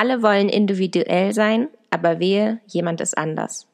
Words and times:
Alle 0.00 0.22
wollen 0.22 0.48
individuell 0.48 1.34
sein, 1.34 1.68
aber 1.90 2.20
wehe, 2.20 2.62
jemand 2.66 3.02
ist 3.02 3.18
anders. 3.18 3.66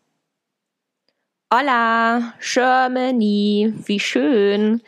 Hola, 1.55 2.33
Germany, 2.41 3.73
wie 3.85 4.01
schön. 4.01 4.83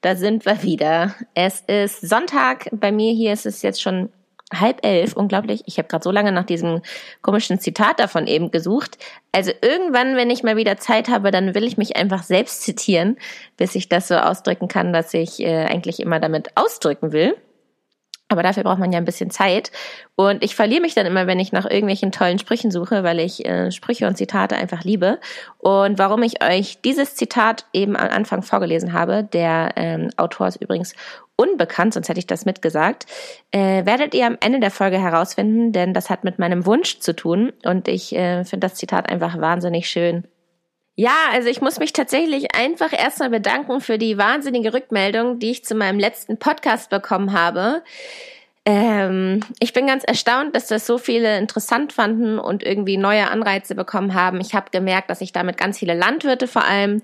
Da 0.00 0.16
sind 0.16 0.44
wir 0.46 0.64
wieder. 0.64 1.14
Es 1.34 1.60
ist 1.60 2.00
Sonntag. 2.00 2.70
Bei 2.72 2.90
mir 2.90 3.12
hier 3.12 3.32
ist 3.32 3.46
es 3.46 3.62
jetzt 3.62 3.80
schon 3.80 4.08
halb 4.52 4.84
elf. 4.84 5.12
Unglaublich. 5.14 5.62
Ich 5.66 5.78
habe 5.78 5.86
gerade 5.86 6.02
so 6.02 6.10
lange 6.10 6.32
nach 6.32 6.46
diesem 6.46 6.82
komischen 7.22 7.60
Zitat 7.60 8.00
davon 8.00 8.26
eben 8.26 8.50
gesucht. 8.50 8.98
Also 9.30 9.52
irgendwann, 9.62 10.16
wenn 10.16 10.28
ich 10.28 10.42
mal 10.42 10.56
wieder 10.56 10.76
Zeit 10.78 11.08
habe, 11.08 11.30
dann 11.30 11.54
will 11.54 11.62
ich 11.62 11.76
mich 11.76 11.94
einfach 11.94 12.24
selbst 12.24 12.62
zitieren, 12.62 13.16
bis 13.56 13.76
ich 13.76 13.88
das 13.88 14.08
so 14.08 14.16
ausdrücken 14.16 14.66
kann, 14.66 14.92
dass 14.92 15.14
ich 15.14 15.38
äh, 15.38 15.66
eigentlich 15.66 16.00
immer 16.00 16.18
damit 16.18 16.48
ausdrücken 16.56 17.12
will. 17.12 17.36
Aber 18.30 18.44
dafür 18.44 18.62
braucht 18.62 18.78
man 18.78 18.92
ja 18.92 18.98
ein 18.98 19.04
bisschen 19.04 19.30
Zeit. 19.30 19.72
Und 20.14 20.44
ich 20.44 20.54
verliere 20.54 20.80
mich 20.80 20.94
dann 20.94 21.04
immer, 21.04 21.26
wenn 21.26 21.40
ich 21.40 21.50
nach 21.50 21.64
irgendwelchen 21.64 22.12
tollen 22.12 22.38
Sprüchen 22.38 22.70
suche, 22.70 23.02
weil 23.02 23.18
ich 23.18 23.44
äh, 23.44 23.72
Sprüche 23.72 24.06
und 24.06 24.16
Zitate 24.16 24.56
einfach 24.56 24.84
liebe. 24.84 25.18
Und 25.58 25.98
warum 25.98 26.22
ich 26.22 26.42
euch 26.42 26.80
dieses 26.80 27.16
Zitat 27.16 27.66
eben 27.72 27.96
am 27.96 28.08
Anfang 28.08 28.42
vorgelesen 28.42 28.92
habe, 28.92 29.24
der 29.24 29.72
ähm, 29.74 30.10
Autor 30.16 30.46
ist 30.46 30.62
übrigens 30.62 30.94
unbekannt, 31.34 31.94
sonst 31.94 32.08
hätte 32.08 32.20
ich 32.20 32.26
das 32.26 32.44
mitgesagt, 32.44 33.06
äh, 33.50 33.84
werdet 33.84 34.14
ihr 34.14 34.26
am 34.26 34.36
Ende 34.40 34.60
der 34.60 34.70
Folge 34.70 35.00
herausfinden, 35.00 35.72
denn 35.72 35.92
das 35.92 36.08
hat 36.08 36.22
mit 36.22 36.38
meinem 36.38 36.66
Wunsch 36.66 37.00
zu 37.00 37.16
tun. 37.16 37.52
Und 37.64 37.88
ich 37.88 38.14
äh, 38.14 38.44
finde 38.44 38.68
das 38.68 38.76
Zitat 38.76 39.10
einfach 39.10 39.40
wahnsinnig 39.40 39.88
schön. 39.88 40.24
Ja, 41.00 41.30
also 41.32 41.48
ich 41.48 41.62
muss 41.62 41.78
mich 41.78 41.94
tatsächlich 41.94 42.54
einfach 42.54 42.92
erstmal 42.92 43.30
bedanken 43.30 43.80
für 43.80 43.96
die 43.96 44.18
wahnsinnige 44.18 44.74
Rückmeldung, 44.74 45.38
die 45.38 45.52
ich 45.52 45.64
zu 45.64 45.74
meinem 45.74 45.98
letzten 45.98 46.36
Podcast 46.36 46.90
bekommen 46.90 47.32
habe. 47.32 47.82
Ähm, 48.66 49.40
ich 49.60 49.72
bin 49.72 49.86
ganz 49.86 50.04
erstaunt, 50.04 50.54
dass 50.54 50.66
das 50.66 50.86
so 50.86 50.98
viele 50.98 51.38
interessant 51.38 51.94
fanden 51.94 52.38
und 52.38 52.62
irgendwie 52.62 52.98
neue 52.98 53.30
Anreize 53.30 53.74
bekommen 53.74 54.12
haben. 54.12 54.42
Ich 54.42 54.54
habe 54.54 54.70
gemerkt, 54.72 55.08
dass 55.08 55.22
ich 55.22 55.32
damit 55.32 55.56
ganz 55.56 55.78
viele 55.78 55.94
Landwirte 55.94 56.46
vor 56.46 56.66
allem 56.66 57.00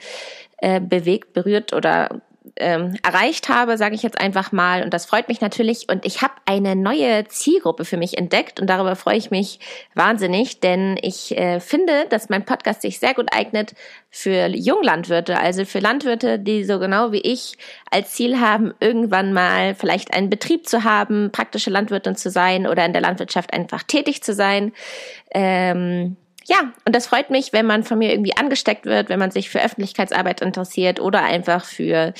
äh, 0.58 0.78
bewegt, 0.78 1.32
berührt 1.32 1.72
oder 1.72 2.20
ähm, 2.56 2.96
erreicht 3.02 3.48
habe, 3.48 3.76
sage 3.76 3.94
ich 3.94 4.02
jetzt 4.02 4.20
einfach 4.20 4.52
mal. 4.52 4.82
Und 4.82 4.94
das 4.94 5.06
freut 5.06 5.28
mich 5.28 5.40
natürlich. 5.40 5.88
Und 5.88 6.04
ich 6.04 6.22
habe 6.22 6.34
eine 6.44 6.76
neue 6.76 7.24
Zielgruppe 7.26 7.84
für 7.84 7.96
mich 7.96 8.16
entdeckt 8.18 8.60
und 8.60 8.68
darüber 8.68 8.96
freue 8.96 9.16
ich 9.16 9.30
mich 9.30 9.58
wahnsinnig, 9.94 10.60
denn 10.60 10.98
ich 11.02 11.36
äh, 11.36 11.60
finde, 11.60 12.06
dass 12.08 12.28
mein 12.28 12.44
Podcast 12.44 12.82
sich 12.82 12.98
sehr 12.98 13.14
gut 13.14 13.28
eignet 13.32 13.74
für 14.10 14.48
Junglandwirte, 14.48 15.38
also 15.38 15.64
für 15.64 15.80
Landwirte, 15.80 16.38
die 16.38 16.64
so 16.64 16.78
genau 16.78 17.12
wie 17.12 17.20
ich 17.20 17.58
als 17.90 18.12
Ziel 18.12 18.40
haben, 18.40 18.72
irgendwann 18.80 19.32
mal 19.32 19.74
vielleicht 19.74 20.14
einen 20.14 20.30
Betrieb 20.30 20.68
zu 20.68 20.84
haben, 20.84 21.30
praktische 21.32 21.70
Landwirtin 21.70 22.16
zu 22.16 22.30
sein 22.30 22.66
oder 22.66 22.84
in 22.84 22.92
der 22.92 23.02
Landwirtschaft 23.02 23.52
einfach 23.52 23.82
tätig 23.82 24.22
zu 24.22 24.32
sein. 24.32 24.72
Ähm, 25.32 26.16
ja, 26.46 26.72
und 26.84 26.94
das 26.94 27.08
freut 27.08 27.30
mich, 27.30 27.52
wenn 27.52 27.66
man 27.66 27.82
von 27.82 27.98
mir 27.98 28.12
irgendwie 28.12 28.36
angesteckt 28.36 28.86
wird, 28.86 29.08
wenn 29.08 29.18
man 29.18 29.32
sich 29.32 29.50
für 29.50 29.60
Öffentlichkeitsarbeit 29.60 30.40
interessiert 30.40 31.00
oder 31.00 31.22
einfach 31.22 31.64
für 31.64 32.14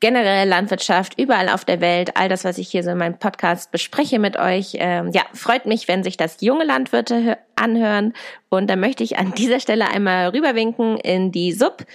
generell 0.00 0.46
Landwirtschaft 0.46 1.18
überall 1.18 1.48
auf 1.48 1.64
der 1.64 1.80
Welt, 1.80 2.14
all 2.14 2.28
das, 2.28 2.44
was 2.44 2.58
ich 2.58 2.68
hier 2.68 2.82
so 2.82 2.90
in 2.90 2.98
meinem 2.98 3.18
Podcast 3.18 3.70
bespreche 3.70 4.18
mit 4.18 4.36
euch. 4.36 4.72
Ähm, 4.74 5.10
ja, 5.14 5.22
freut 5.32 5.64
mich, 5.64 5.88
wenn 5.88 6.02
sich 6.02 6.18
das 6.18 6.42
junge 6.42 6.64
Landwirte 6.64 7.38
anhören. 7.56 8.12
Und 8.50 8.68
da 8.68 8.76
möchte 8.76 9.02
ich 9.02 9.16
an 9.16 9.32
dieser 9.38 9.60
Stelle 9.60 9.88
einmal 9.88 10.28
rüberwinken 10.28 10.98
in 10.98 11.32
die 11.32 11.52
SUB. 11.52 11.86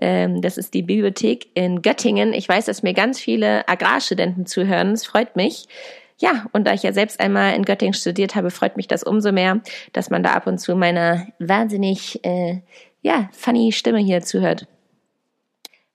Ähm, 0.00 0.42
das 0.42 0.58
ist 0.58 0.74
die 0.74 0.82
Bibliothek 0.82 1.50
in 1.54 1.82
Göttingen. 1.82 2.32
Ich 2.32 2.48
weiß, 2.48 2.64
dass 2.64 2.82
mir 2.82 2.94
ganz 2.94 3.20
viele 3.20 3.68
Agrarstudenten 3.68 4.44
zuhören. 4.44 4.90
Es 4.90 5.06
freut 5.06 5.36
mich 5.36 5.68
ja, 6.18 6.46
und 6.52 6.66
da 6.66 6.72
ich 6.72 6.82
ja 6.82 6.92
selbst 6.92 7.20
einmal 7.20 7.54
in 7.54 7.64
Göttingen 7.64 7.94
studiert 7.94 8.34
habe, 8.34 8.50
freut 8.50 8.76
mich 8.76 8.88
das 8.88 9.02
umso 9.02 9.32
mehr, 9.32 9.60
dass 9.92 10.10
man 10.10 10.22
da 10.22 10.32
ab 10.32 10.46
und 10.46 10.58
zu 10.58 10.74
meiner 10.76 11.26
wahnsinnig, 11.38 12.24
äh, 12.24 12.60
ja, 13.02 13.28
funny 13.32 13.72
Stimme 13.72 13.98
hier 13.98 14.22
zuhört. 14.22 14.66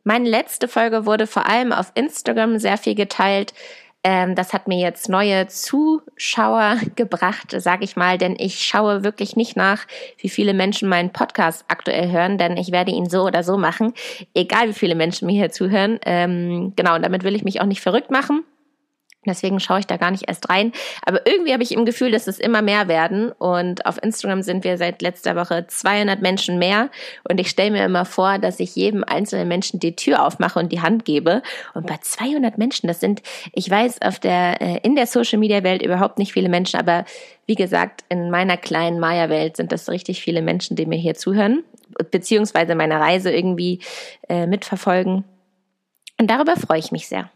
Meine 0.04 0.30
letzte 0.30 0.68
Folge 0.68 1.06
wurde 1.06 1.28
vor 1.28 1.48
allem 1.48 1.74
auf 1.74 1.92
Instagram 1.96 2.60
sehr 2.60 2.78
viel 2.78 2.96
geteilt. 2.96 3.54
Ähm, 4.04 4.36
das 4.36 4.54
hat 4.54 4.70
mir 4.70 4.80
jetzt 4.80 5.10
neue 5.10 5.48
Zuschauer 5.48 6.78
gebracht, 6.96 7.54
sage 7.58 7.84
ich 7.84 7.98
mal, 7.98 8.18
denn 8.18 8.38
ich 8.40 8.64
schaue 8.64 9.04
wirklich 9.04 9.36
nicht 9.36 9.58
nach, 9.58 9.86
wie 10.18 10.30
viele 10.30 10.54
Menschen 10.54 10.88
meinen 10.88 11.12
Podcast 11.12 11.66
aktuell 11.68 12.10
hören, 12.10 12.38
denn 12.38 12.56
ich 12.56 12.72
werde 12.72 12.92
ihn 12.92 13.10
so 13.10 13.24
oder 13.24 13.44
so 13.44 13.58
machen, 13.58 13.94
egal 14.34 14.70
wie 14.70 14.74
viele 14.74 14.96
Menschen 14.96 15.26
mir 15.26 15.34
hier 15.34 15.52
zuhören. 15.52 16.00
Ähm, 16.06 16.72
genau, 16.76 16.96
und 16.96 17.04
damit 17.04 17.24
will 17.26 17.36
ich 17.36 17.44
mich 17.44 17.60
auch 17.60 17.66
nicht 17.66 17.82
verrückt 17.82 18.10
machen. 18.10 18.46
Deswegen 19.28 19.60
schaue 19.60 19.80
ich 19.80 19.88
da 19.88 19.98
gar 19.98 20.12
nicht 20.12 20.28
erst 20.28 20.50
rein. 20.50 20.72
Aber 21.06 21.26
irgendwie 21.26 21.54
habe 21.54 21.64
ich 21.64 21.72
im 21.72 21.86
Gefühl, 21.86 22.12
dass 22.12 22.28
es 22.28 22.40
immer 22.40 22.62
mehr 22.62 22.88
werden. 22.88 23.32
Und 23.32 23.86
auf 23.86 24.02
Instagram 24.02 24.42
sind 24.42 24.64
wir 24.64 24.78
seit 24.78 25.02
letzter 25.02 25.36
Woche 25.36 25.68
200 25.68 26.22
Menschen 26.22 26.58
mehr. 26.58 26.90
Und 27.30 27.40
ich 27.40 27.50
stelle 27.50 27.72
mir 27.72 27.86
immer 27.86 28.06
vor, 28.06 28.40
dass 28.40 28.60
ich 28.60 28.76
jedem 28.76 29.04
einzelnen 29.04 29.48
Menschen 29.48 29.80
die 29.80 29.96
Tür 29.96 30.26
aufmache 30.26 30.60
und 30.60 30.72
die 30.72 30.82
Hand 30.82 31.06
gebe. 31.06 31.42
Und 31.74 31.88
bei 31.88 31.98
200 32.02 32.58
Menschen, 32.58 32.88
das 32.88 33.00
sind, 33.00 33.22
ich 33.54 33.70
weiß, 33.70 34.02
auf 34.02 34.20
der, 34.20 34.62
äh, 34.62 34.80
in 34.84 34.96
der 34.96 35.08
Social 35.08 35.40
Media 35.40 35.64
Welt 35.64 35.82
überhaupt 35.82 36.18
nicht 36.18 36.34
viele 36.34 36.50
Menschen. 36.50 36.80
Aber 36.80 37.06
wie 37.46 37.56
gesagt, 37.56 38.04
in 38.10 38.30
meiner 38.30 38.58
kleinen 38.58 39.00
Maya-Welt 39.00 39.58
sind 39.58 39.72
das 39.72 39.90
richtig 39.90 40.22
viele 40.22 40.42
Menschen, 40.42 40.76
die 40.76 40.86
mir 40.86 40.98
hier 40.98 41.16
zuhören. 41.16 41.64
Beziehungsweise 42.12 42.76
meine 42.76 43.00
Reise 43.00 43.32
irgendwie 43.32 43.80
äh, 44.28 44.46
mitverfolgen. 44.46 45.24
Und 46.20 46.30
darüber 46.30 46.56
freue 46.56 46.80
ich 46.80 46.92
mich 46.92 47.08
sehr. 47.08 47.30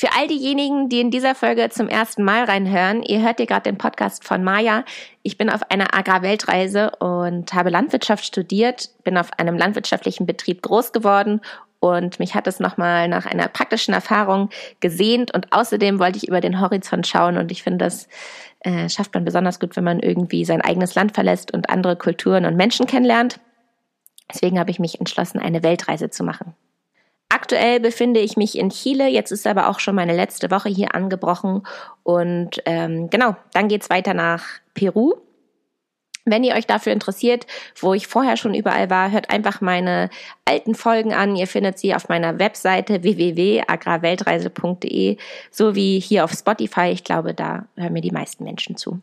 Für 0.00 0.14
all 0.16 0.28
diejenigen, 0.28 0.88
die 0.88 1.00
in 1.00 1.10
dieser 1.10 1.34
Folge 1.34 1.70
zum 1.70 1.88
ersten 1.88 2.22
Mal 2.22 2.44
reinhören, 2.44 3.02
ihr 3.02 3.20
hört 3.20 3.40
ihr 3.40 3.46
gerade 3.46 3.64
den 3.64 3.78
Podcast 3.78 4.22
von 4.22 4.44
Maja. 4.44 4.84
Ich 5.24 5.36
bin 5.36 5.50
auf 5.50 5.72
einer 5.72 5.92
Agrarweltreise 5.92 6.92
und 7.00 7.52
habe 7.52 7.70
Landwirtschaft 7.70 8.24
studiert, 8.24 8.90
bin 9.02 9.18
auf 9.18 9.36
einem 9.40 9.58
landwirtschaftlichen 9.58 10.24
Betrieb 10.24 10.62
groß 10.62 10.92
geworden 10.92 11.40
und 11.80 12.20
mich 12.20 12.36
hat 12.36 12.46
es 12.46 12.60
nochmal 12.60 13.08
nach 13.08 13.26
einer 13.26 13.48
praktischen 13.48 13.92
Erfahrung 13.92 14.50
gesehnt 14.78 15.34
und 15.34 15.52
außerdem 15.52 15.98
wollte 15.98 16.18
ich 16.18 16.28
über 16.28 16.40
den 16.40 16.60
Horizont 16.60 17.08
schauen 17.08 17.36
und 17.36 17.50
ich 17.50 17.64
finde, 17.64 17.84
das 17.84 18.06
äh, 18.60 18.88
schafft 18.88 19.14
man 19.14 19.24
besonders 19.24 19.58
gut, 19.58 19.74
wenn 19.74 19.82
man 19.82 19.98
irgendwie 19.98 20.44
sein 20.44 20.60
eigenes 20.60 20.94
Land 20.94 21.10
verlässt 21.10 21.52
und 21.52 21.70
andere 21.70 21.96
Kulturen 21.96 22.44
und 22.44 22.54
Menschen 22.54 22.86
kennenlernt. 22.86 23.40
Deswegen 24.32 24.60
habe 24.60 24.70
ich 24.70 24.78
mich 24.78 25.00
entschlossen, 25.00 25.40
eine 25.40 25.64
Weltreise 25.64 26.08
zu 26.08 26.22
machen. 26.22 26.54
Aktuell 27.30 27.78
befinde 27.78 28.20
ich 28.20 28.38
mich 28.38 28.56
in 28.56 28.70
Chile, 28.70 29.08
jetzt 29.08 29.32
ist 29.32 29.46
aber 29.46 29.68
auch 29.68 29.80
schon 29.80 29.94
meine 29.94 30.16
letzte 30.16 30.50
Woche 30.50 30.70
hier 30.70 30.94
angebrochen 30.94 31.66
und 32.02 32.62
ähm, 32.64 33.10
genau, 33.10 33.36
dann 33.52 33.68
geht's 33.68 33.90
weiter 33.90 34.14
nach 34.14 34.44
Peru. 34.72 35.16
Wenn 36.30 36.44
ihr 36.44 36.54
euch 36.54 36.66
dafür 36.66 36.92
interessiert, 36.92 37.46
wo 37.80 37.94
ich 37.94 38.06
vorher 38.06 38.36
schon 38.36 38.52
überall 38.54 38.90
war, 38.90 39.10
hört 39.10 39.30
einfach 39.30 39.60
meine 39.60 40.10
alten 40.44 40.74
Folgen 40.74 41.14
an. 41.14 41.36
Ihr 41.36 41.46
findet 41.46 41.78
sie 41.78 41.94
auf 41.94 42.08
meiner 42.08 42.38
Webseite 42.38 43.02
www.agrarweltreise.de 43.02 45.16
sowie 45.50 46.00
hier 46.00 46.24
auf 46.24 46.32
Spotify. 46.32 46.90
Ich 46.90 47.04
glaube, 47.04 47.32
da 47.34 47.66
hören 47.76 47.94
mir 47.94 48.02
die 48.02 48.10
meisten 48.10 48.44
Menschen 48.44 48.76
zu. 48.76 49.00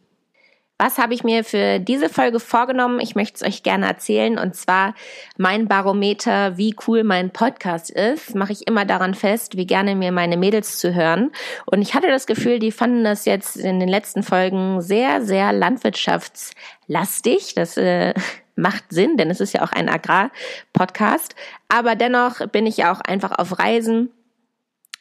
Was 0.77 0.97
habe 0.97 1.13
ich 1.13 1.23
mir 1.23 1.45
für 1.45 1.79
diese 1.79 2.09
Folge 2.09 2.41
vorgenommen? 2.41 2.99
Ich 2.99 3.15
möchte 3.15 3.35
es 3.35 3.43
euch 3.49 3.63
gerne 3.63 3.87
erzählen. 3.87 4.37
Und 4.37 4.57
zwar 4.57 4.93
mein 5.37 5.69
Barometer, 5.69 6.57
wie 6.57 6.75
cool 6.85 7.05
mein 7.05 7.31
Podcast 7.31 7.89
ist, 7.89 8.35
mache 8.35 8.51
ich 8.51 8.67
immer 8.67 8.83
daran 8.83 9.13
fest, 9.13 9.55
wie 9.55 9.65
gerne 9.65 9.95
mir 9.95 10.11
meine 10.11 10.35
Mädels 10.35 10.77
zu 10.77 10.93
hören. 10.93 11.31
Und 11.65 11.81
ich 11.81 11.93
hatte 11.93 12.09
das 12.09 12.27
Gefühl, 12.27 12.59
die 12.59 12.73
fanden 12.73 13.05
das 13.05 13.23
jetzt 13.23 13.55
in 13.55 13.79
den 13.79 13.87
letzten 13.87 14.21
Folgen 14.21 14.81
sehr, 14.81 15.21
sehr 15.21 15.53
landwirtschaftslastig. 15.53 17.55
Das 17.55 17.77
äh, 17.77 18.13
macht 18.57 18.83
Sinn, 18.89 19.15
denn 19.15 19.29
es 19.29 19.39
ist 19.39 19.53
ja 19.53 19.63
auch 19.63 19.71
ein 19.71 19.87
Agrar-Podcast. 19.87 21.35
Aber 21.69 21.95
dennoch 21.95 22.47
bin 22.47 22.65
ich 22.65 22.75
ja 22.75 22.91
auch 22.91 22.99
einfach 22.99 23.39
auf 23.39 23.59
Reisen 23.59 24.09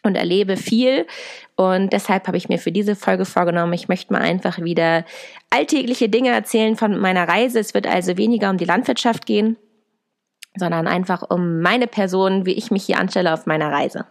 und 0.04 0.16
erlebe 0.16 0.56
viel. 0.56 1.06
Und 1.56 1.92
deshalb 1.92 2.26
habe 2.26 2.36
ich 2.36 2.48
mir 2.48 2.58
für 2.58 2.72
diese 2.72 2.94
Folge 2.94 3.24
vorgenommen, 3.24 3.72
ich 3.72 3.88
möchte 3.88 4.12
mal 4.12 4.22
einfach 4.22 4.58
wieder 4.58 5.04
alltägliche 5.50 6.08
Dinge 6.08 6.30
erzählen 6.30 6.76
von 6.76 6.98
meiner 6.98 7.26
Reise. 7.26 7.58
Es 7.58 7.74
wird 7.74 7.86
also 7.86 8.16
weniger 8.16 8.50
um 8.50 8.58
die 8.58 8.64
Landwirtschaft 8.64 9.26
gehen, 9.26 9.56
sondern 10.56 10.86
einfach 10.86 11.22
um 11.28 11.60
meine 11.60 11.86
Person, 11.86 12.46
wie 12.46 12.54
ich 12.54 12.70
mich 12.70 12.84
hier 12.84 12.98
anstelle 12.98 13.32
auf 13.32 13.46
meiner 13.46 13.72
Reise. 13.72 14.06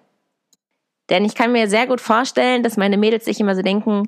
Denn 1.10 1.25
ich 1.25 1.36
kann 1.36 1.51
mir 1.51 1.68
sehr 1.68 1.86
gut 1.86 2.01
vorstellen, 2.01 2.63
dass 2.63 2.78
meine 2.78 2.98
Mädels 2.98 3.25
sich 3.25 3.40
immer 3.40 3.56
so 3.56 3.62
denken, 3.62 4.07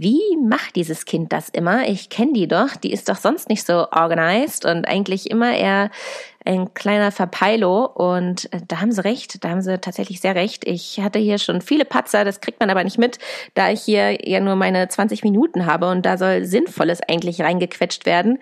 wie 0.00 0.38
macht 0.42 0.76
dieses 0.76 1.04
Kind 1.04 1.30
das 1.30 1.50
immer? 1.50 1.86
Ich 1.86 2.08
kenne 2.08 2.32
die 2.32 2.48
doch, 2.48 2.74
die 2.74 2.90
ist 2.90 3.10
doch 3.10 3.16
sonst 3.16 3.50
nicht 3.50 3.66
so 3.66 3.86
organized 3.90 4.64
und 4.64 4.88
eigentlich 4.88 5.30
immer 5.30 5.54
eher 5.54 5.90
ein 6.42 6.72
kleiner 6.72 7.12
Verpeilo 7.12 7.84
und 7.84 8.50
äh, 8.54 8.60
da 8.66 8.80
haben 8.80 8.92
sie 8.92 9.04
recht, 9.04 9.44
da 9.44 9.50
haben 9.50 9.60
sie 9.60 9.78
tatsächlich 9.78 10.22
sehr 10.22 10.34
recht. 10.34 10.66
Ich 10.66 11.00
hatte 11.00 11.18
hier 11.18 11.36
schon 11.36 11.60
viele 11.60 11.84
Patzer, 11.84 12.24
das 12.24 12.40
kriegt 12.40 12.60
man 12.60 12.70
aber 12.70 12.82
nicht 12.82 12.96
mit, 12.96 13.18
da 13.52 13.70
ich 13.70 13.82
hier 13.82 14.26
ja 14.26 14.40
nur 14.40 14.56
meine 14.56 14.88
20 14.88 15.22
Minuten 15.22 15.66
habe 15.66 15.90
und 15.90 16.06
da 16.06 16.16
soll 16.16 16.46
Sinnvolles 16.46 17.00
eigentlich 17.06 17.42
reingequetscht 17.42 18.06
werden. 18.06 18.38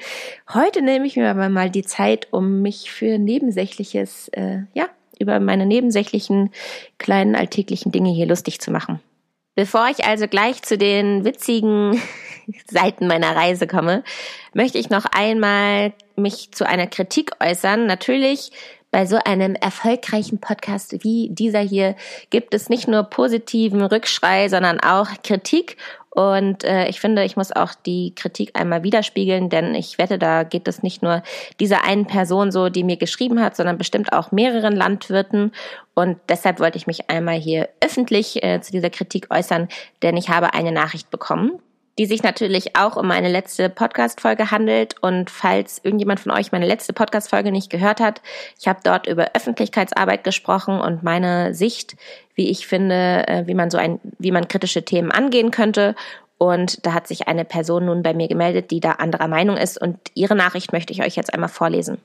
Heute 0.55 0.81
nehme 0.81 1.09
ich 1.09 1.17
mir 1.17 1.29
aber 1.29 1.49
mal 1.49 1.71
die 1.71 1.83
Zeit, 1.83 2.29
um 2.31 2.63
mich 2.63 2.93
für 2.93 3.19
Nebensächliches, 3.19 4.29
äh, 4.29 4.61
ja, 4.75 4.87
über 5.19 5.41
meine 5.41 5.67
nebensächlichen 5.67 6.53
kleinen 6.99 7.35
alltäglichen 7.35 7.91
Dinge 7.91 8.11
hier 8.11 8.27
lustig 8.27 8.61
zu 8.61 8.71
machen. 8.71 9.01
Bevor 9.59 9.89
ich 9.89 10.05
also 10.05 10.29
gleich 10.29 10.63
zu 10.63 10.79
den 10.79 11.25
witzigen 11.25 12.01
Seiten 12.71 13.09
meiner 13.09 13.35
Reise 13.35 13.67
komme, 13.67 14.05
möchte 14.55 14.79
ich 14.79 14.89
noch 14.89 15.05
einmal 15.05 15.95
mich 16.15 16.53
zu 16.53 16.65
einer 16.65 16.87
Kritik 16.87 17.33
äußern. 17.41 17.85
Natürlich 17.85 18.53
bei 18.93 19.05
so 19.05 19.17
einem 19.17 19.57
erfolgreichen 19.57 20.39
Podcast 20.39 21.03
wie 21.03 21.31
dieser 21.33 21.59
hier 21.59 21.97
gibt 22.31 22.55
es 22.55 22.69
nicht 22.69 22.87
nur 22.87 23.03
positiven 23.03 23.83
Rückschrei, 23.83 24.49
sondern 24.49 24.79
auch 24.79 25.09
Kritik. 25.25 25.77
Und 26.11 26.65
äh, 26.65 26.89
ich 26.89 27.01
finde, 27.01 27.25
ich 27.25 27.37
muss 27.37 27.53
auch 27.53 27.75
die 27.75 28.15
Kritik 28.15 28.59
einmal 28.59 28.83
widerspiegeln, 28.83 29.51
denn 29.51 29.75
ich 29.75 29.99
wette, 29.99 30.19
da 30.19 30.43
geht 30.43 30.67
es 30.67 30.83
nicht 30.83 31.03
nur 31.03 31.23
dieser 31.61 31.85
einen 31.85 32.07
Person 32.07 32.51
so, 32.51 32.71
die 32.71 32.83
mir 32.83 32.97
geschrieben 32.97 33.41
hat, 33.41 33.57
sondern 33.57 33.79
bestimmt 33.79 34.13
auch 34.13 34.33
mehreren 34.33 34.75
Landwirten. 34.75 35.53
Und 35.95 36.19
deshalb 36.29 36.61
wollte 36.61 36.79
ich 36.79 36.87
mich 36.87 37.11
einmal 37.11 37.39
hier 37.39 37.69
öffentlich 37.85 38.43
äh, 38.43 38.61
zu 38.61 38.73
dieser 38.73 38.91
Kritik 38.91 39.27
äußern, 39.31 39.69
denn 40.03 40.17
ich 40.17 40.29
habe 40.29 40.55
eine 40.55 40.73
Nachricht 40.73 41.11
bekommen 41.11 41.61
die 41.99 42.07
sich 42.07 42.23
natürlich 42.23 42.77
auch 42.77 42.97
um 42.97 43.09
meine 43.09 43.29
letzte 43.29 43.69
Podcast-Folge 43.69 44.53
handelt. 44.53 44.95
Und 45.03 45.31
falls 45.31 45.81
irgendjemand 45.83 46.21
von 46.21 46.31
euch 46.31 46.53
meine 46.53 46.67
letzte 46.67 46.93
Podcast-Folge 46.93 47.51
nicht 47.51 47.71
gehört 47.71 48.01
hat, 48.01 48.23
ich 48.59 48.69
habe 48.69 48.79
dort 48.85 49.09
über 49.09 49.33
Öffentlichkeitsarbeit 49.35 50.23
gesprochen 50.23 50.81
und 50.81 51.03
meine 51.03 51.55
Sicht, 51.55 51.97
wie 52.37 52.49
ich 52.49 52.69
finde, 52.69 53.27
äh, 53.27 53.47
wie 53.47 53.55
man 53.55 53.71
so 53.71 53.79
ein, 53.79 53.99
wie 54.19 54.31
man 54.31 54.47
kritische 54.47 54.85
Themen 54.85 55.11
angehen 55.11 55.51
könnte. 55.51 55.97
Und 56.39 56.87
da 56.87 56.93
hat 56.93 57.09
sich 57.09 57.27
eine 57.27 57.45
Person 57.45 57.87
nun 57.87 58.05
bei 58.05 58.15
mir 58.15 58.29
gemeldet, 58.29 58.71
die 58.71 58.79
da 58.79 58.93
anderer 58.93 59.27
Meinung 59.27 59.57
ist. 59.57 59.81
Und 59.81 59.99
ihre 60.15 60.37
Nachricht 60.37 60.73
möchte 60.73 60.93
ich 60.93 61.03
euch 61.03 61.17
jetzt 61.17 61.35
einmal 61.35 61.49
vorlesen. 61.49 61.99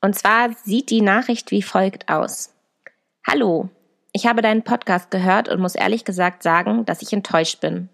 Und 0.00 0.14
zwar 0.14 0.50
sieht 0.64 0.90
die 0.90 1.02
Nachricht 1.02 1.50
wie 1.50 1.62
folgt 1.62 2.08
aus. 2.08 2.54
Hallo, 3.26 3.68
ich 4.12 4.26
habe 4.26 4.42
deinen 4.42 4.62
Podcast 4.62 5.10
gehört 5.10 5.48
und 5.48 5.60
muss 5.60 5.74
ehrlich 5.74 6.04
gesagt 6.04 6.44
sagen, 6.44 6.84
dass 6.84 7.02
ich 7.02 7.12
enttäuscht 7.12 7.60
bin 7.60 7.88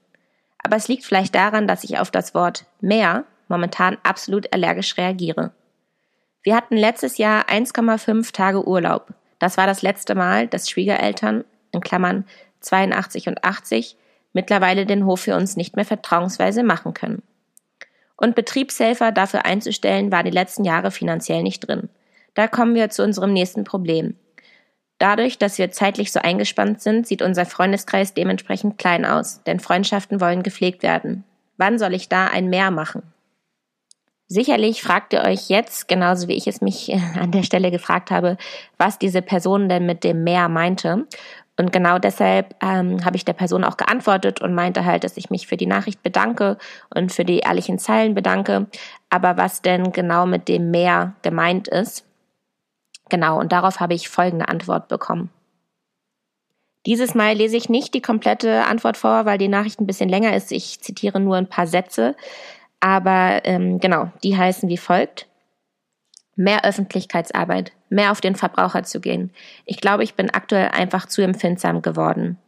aber 0.67 0.75
es 0.75 0.89
liegt 0.89 1.05
vielleicht 1.05 1.37
daran, 1.37 1.69
dass 1.69 1.85
ich 1.85 2.01
auf 2.01 2.11
das 2.11 2.35
Wort 2.35 2.65
mehr 2.81 3.23
momentan 3.47 3.99
absolut 4.03 4.53
allergisch 4.53 4.97
reagiere. 4.99 5.53
Wir 6.43 6.57
hatten 6.57 6.77
letztes 6.77 7.19
Jahr 7.19 7.49
1,5 7.49 8.33
Tage 8.33 8.67
Urlaub. 8.67 9.15
Das 9.39 9.57
war 9.57 9.69
das 9.69 9.83
letzte 9.83 10.17
Mal, 10.17 10.49
dass 10.49 10.69
Schwiegereltern, 10.69 11.45
in 11.71 11.81
Klammern 11.83 12.25
82 12.63 13.29
und 13.29 13.45
80, 13.45 13.97
mittlerweile 14.33 14.87
den 14.87 15.07
Hof 15.07 15.21
für 15.21 15.37
uns 15.37 15.57
nicht 15.57 15.77
mehr 15.77 15.85
vertrauensweise 15.85 16.65
machen 16.65 16.95
können. 16.95 17.23
Und 18.17 18.35
Betriebshelfer 18.35 19.13
dafür 19.13 19.45
einzustellen, 19.45 20.11
war 20.11 20.25
die 20.25 20.31
letzten 20.31 20.65
Jahre 20.65 20.91
finanziell 20.91 21.45
nicht 21.45 21.61
drin. 21.61 21.91
Da 22.35 22.49
kommen 22.49 22.75
wir 22.75 22.91
zu 22.91 23.05
unserem 23.05 23.33
nächsten 23.33 23.63
Problem. 23.63 24.17
Dadurch, 24.99 25.39
dass 25.39 25.59
wir 25.59 25.71
zeitlich 25.71 26.11
so 26.11 26.21
eingespannt 26.21 26.81
sind, 26.81 27.07
sieht 27.07 27.23
unser 27.23 27.45
Freundeskreis 27.45 28.15
dementsprechend 28.15 28.79
klein 28.79 29.05
aus, 29.05 29.43
denn 29.45 29.61
Freundschaften 29.61 30.21
wollen 30.21 30.43
gepflegt 30.43 30.83
werden. 30.83 31.25
Wann 31.59 31.79
soll 31.79 31.95
ich 31.95 32.09
da 32.09 32.27
ein 32.27 32.49
Mehr 32.49 32.71
machen? 32.71 33.03
Sicherlich 34.29 34.83
fragt 34.83 35.13
ihr 35.13 35.23
euch 35.23 35.49
jetzt, 35.49 35.87
genauso 35.87 36.27
wie 36.27 36.35
ich 36.35 36.49
es 36.49 36.61
mich 36.61 36.93
äh, 36.93 37.01
an 37.19 37.31
der 37.31 37.45
Stelle 37.45 37.71
gefragt 37.71 38.11
habe, 38.11 38.37
was 38.77 38.99
diese 38.99 39.23
Person 39.23 39.69
denn 39.69 39.87
mit 39.87 40.03
dem 40.03 40.25
Mehr 40.25 40.49
meinte. 40.49 41.07
Und 41.59 41.73
genau 41.73 41.99
deshalb 41.99 42.55
ähm, 42.63 43.05
habe 43.05 43.17
ich 43.17 43.25
der 43.25 43.33
Person 43.33 43.65
auch 43.65 43.77
geantwortet 43.77 44.43
und 44.43 44.55
meinte 44.55 44.85
halt, 44.85 45.05
dass 45.05 45.17
ich 45.17 45.31
mich 45.31 45.47
für 45.47 45.57
die 45.57 45.67
Nachricht 45.67 46.03
bedanke 46.03 46.59
und 46.95 47.13
für 47.13 47.25
die 47.25 47.39
ehrlichen 47.39 47.79
Zeilen 47.79 48.15
bedanke. 48.15 48.67
Aber 49.11 49.37
was 49.37 49.63
denn 49.63 49.93
genau 49.93 50.27
mit 50.27 50.49
dem 50.49 50.71
Mehr 50.71 51.15
gemeint 51.23 51.69
ist, 51.69 52.05
Genau, 53.09 53.39
und 53.39 53.53
darauf 53.53 53.81
habe 53.81 53.95
ich 53.95 54.09
folgende 54.09 54.49
Antwort 54.49 54.89
bekommen. 54.89 55.31
Dieses 56.87 57.15
Mal 57.15 57.35
lese 57.35 57.57
ich 57.57 57.69
nicht 57.69 57.95
die 57.95 58.01
komplette 58.01 58.65
Antwort 58.65 58.97
vor, 58.97 59.25
weil 59.25 59.39
die 59.39 59.49
Nachricht 59.49 59.81
ein 59.81 59.87
bisschen 59.87 60.09
länger 60.09 60.37
ist. 60.37 60.53
Ich 60.53 60.81
zitiere 60.81 61.19
nur 61.19 61.37
ein 61.37 61.49
paar 61.49 61.67
Sätze. 61.67 62.15
Aber 62.79 63.41
ähm, 63.45 63.81
genau, 63.81 64.11
die 64.23 64.37
heißen 64.37 64.69
wie 64.69 64.77
folgt. 64.77 65.27
Mehr 66.37 66.65
Öffentlichkeitsarbeit, 66.65 67.73
mehr 67.89 68.13
auf 68.13 68.21
den 68.21 68.37
Verbraucher 68.37 68.85
zu 68.85 69.01
gehen. 69.01 69.33
Ich 69.65 69.81
glaube, 69.81 70.05
ich 70.05 70.15
bin 70.15 70.31
aktuell 70.31 70.69
einfach 70.69 71.07
zu 71.07 71.23
empfindsam 71.23 71.83
geworden. 71.83 72.39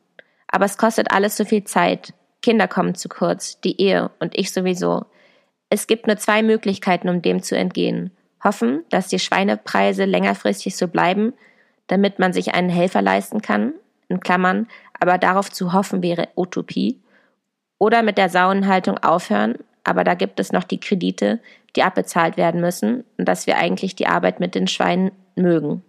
Aber 0.47 0.67
es 0.67 0.79
kostet 0.79 1.11
alles 1.11 1.37
so 1.37 1.45
viel 1.45 1.65
Zeit. 1.65 2.13
Kinder 2.43 2.69
kommen 2.69 2.95
zu 2.95 3.09
kurz, 3.09 3.61
die 3.61 3.81
Ehe 3.81 4.11
und 4.21 4.39
ich 4.39 4.53
sowieso. 4.53 5.07
Es 5.71 5.87
gibt 5.87 6.07
nur 6.07 6.17
zwei 6.17 6.43
Möglichkeiten, 6.43 7.09
um 7.09 7.23
dem 7.23 7.43
zu 7.43 7.57
entgehen 7.57 8.13
hoffen, 8.43 8.85
dass 8.91 9.09
die 9.09 9.19
Schweinepreise 9.19 10.05
längerfristig 10.05 10.77
so 10.77 10.89
bleiben, 10.89 11.33
damit 11.87 12.19
man 12.19 12.33
sich 12.33 12.55
einen 12.55 12.71
Helfer 12.71 13.03
leisten 13.03 13.43
kann, 13.43 13.75
in 14.09 14.21
Klammern, 14.21 14.67
aber 15.01 15.19
darauf 15.19 15.51
zu 15.51 15.73
hoffen 15.73 16.03
wäre 16.03 16.29
Utopie, 16.37 17.01
oder 17.79 18.03
mit 18.03 18.19
der 18.19 18.29
Sauenhaltung 18.29 18.99
aufhören, 18.99 19.57
aber 19.85 20.05
da 20.05 20.15
gibt 20.15 20.41
es 20.41 20.53
noch 20.53 20.65
die 20.65 20.81
Kredite, 20.81 21.41
die 21.77 21.83
abbezahlt 21.83 22.37
werden 22.37 22.61
müssen 22.61 23.05
und 23.17 23.27
dass 23.29 23.47
wir 23.47 23.57
eigentlich 23.57 23.95
die 23.95 24.07
Arbeit 24.07 24.41
mit 24.41 24.55
den 24.55 24.67
Schweinen 24.67 25.13
mögen. 25.37 25.83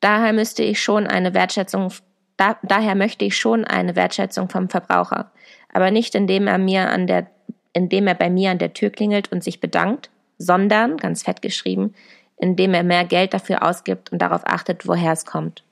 Daher 0.00 0.32
müsste 0.32 0.62
ich 0.62 0.80
schon 0.80 1.06
eine 1.06 1.34
Wertschätzung, 1.34 1.92
da, 2.36 2.56
daher 2.62 2.94
möchte 2.94 3.24
ich 3.24 3.36
schon 3.36 3.64
eine 3.64 3.96
Wertschätzung 3.96 4.48
vom 4.48 4.68
Verbraucher, 4.68 5.30
aber 5.72 5.90
nicht 5.90 6.14
indem 6.14 6.46
er 6.46 6.58
mir 6.58 6.88
an 6.90 7.06
der, 7.06 7.26
indem 7.72 8.06
er 8.06 8.14
bei 8.14 8.30
mir 8.30 8.50
an 8.50 8.58
der 8.58 8.72
Tür 8.72 8.90
klingelt 8.90 9.30
und 9.30 9.44
sich 9.44 9.60
bedankt, 9.60 10.10
sondern, 10.38 10.96
ganz 10.96 11.22
fett 11.24 11.42
geschrieben, 11.42 11.94
indem 12.36 12.74
er 12.74 12.84
mehr 12.84 13.04
Geld 13.04 13.34
dafür 13.34 13.62
ausgibt 13.62 14.12
und 14.12 14.22
darauf 14.22 14.42
achtet, 14.46 14.86
woher 14.86 15.12
es 15.12 15.26
kommt. 15.26 15.64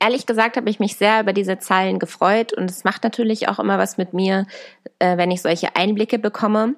Ehrlich 0.00 0.26
gesagt 0.26 0.56
habe 0.56 0.68
ich 0.68 0.80
mich 0.80 0.96
sehr 0.96 1.20
über 1.20 1.32
diese 1.32 1.58
Zeilen 1.58 2.00
gefreut 2.00 2.52
und 2.52 2.68
es 2.68 2.82
macht 2.82 3.04
natürlich 3.04 3.48
auch 3.48 3.60
immer 3.60 3.78
was 3.78 3.98
mit 3.98 4.14
mir, 4.14 4.46
äh, 4.98 5.16
wenn 5.16 5.30
ich 5.30 5.42
solche 5.42 5.76
Einblicke 5.76 6.18
bekomme. 6.18 6.74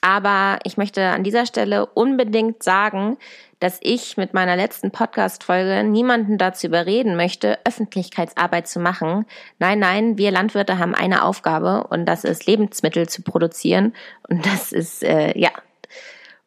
Aber 0.00 0.58
ich 0.64 0.76
möchte 0.76 1.04
an 1.08 1.22
dieser 1.22 1.46
Stelle 1.46 1.86
unbedingt 1.86 2.62
sagen, 2.62 3.18
dass 3.60 3.78
ich 3.82 4.16
mit 4.16 4.34
meiner 4.34 4.56
letzten 4.56 4.90
Podcast-Folge 4.90 5.84
niemanden 5.84 6.38
dazu 6.38 6.66
überreden 6.66 7.14
möchte, 7.14 7.58
Öffentlichkeitsarbeit 7.64 8.66
zu 8.66 8.80
machen. 8.80 9.26
Nein, 9.60 9.78
nein, 9.78 10.18
wir 10.18 10.32
Landwirte 10.32 10.78
haben 10.78 10.96
eine 10.96 11.24
Aufgabe 11.24 11.86
und 11.88 12.06
das 12.06 12.24
ist 12.24 12.46
Lebensmittel 12.46 13.08
zu 13.08 13.22
produzieren. 13.22 13.94
Und 14.28 14.44
das 14.44 14.72
ist, 14.72 15.04
äh, 15.04 15.38
ja, 15.38 15.50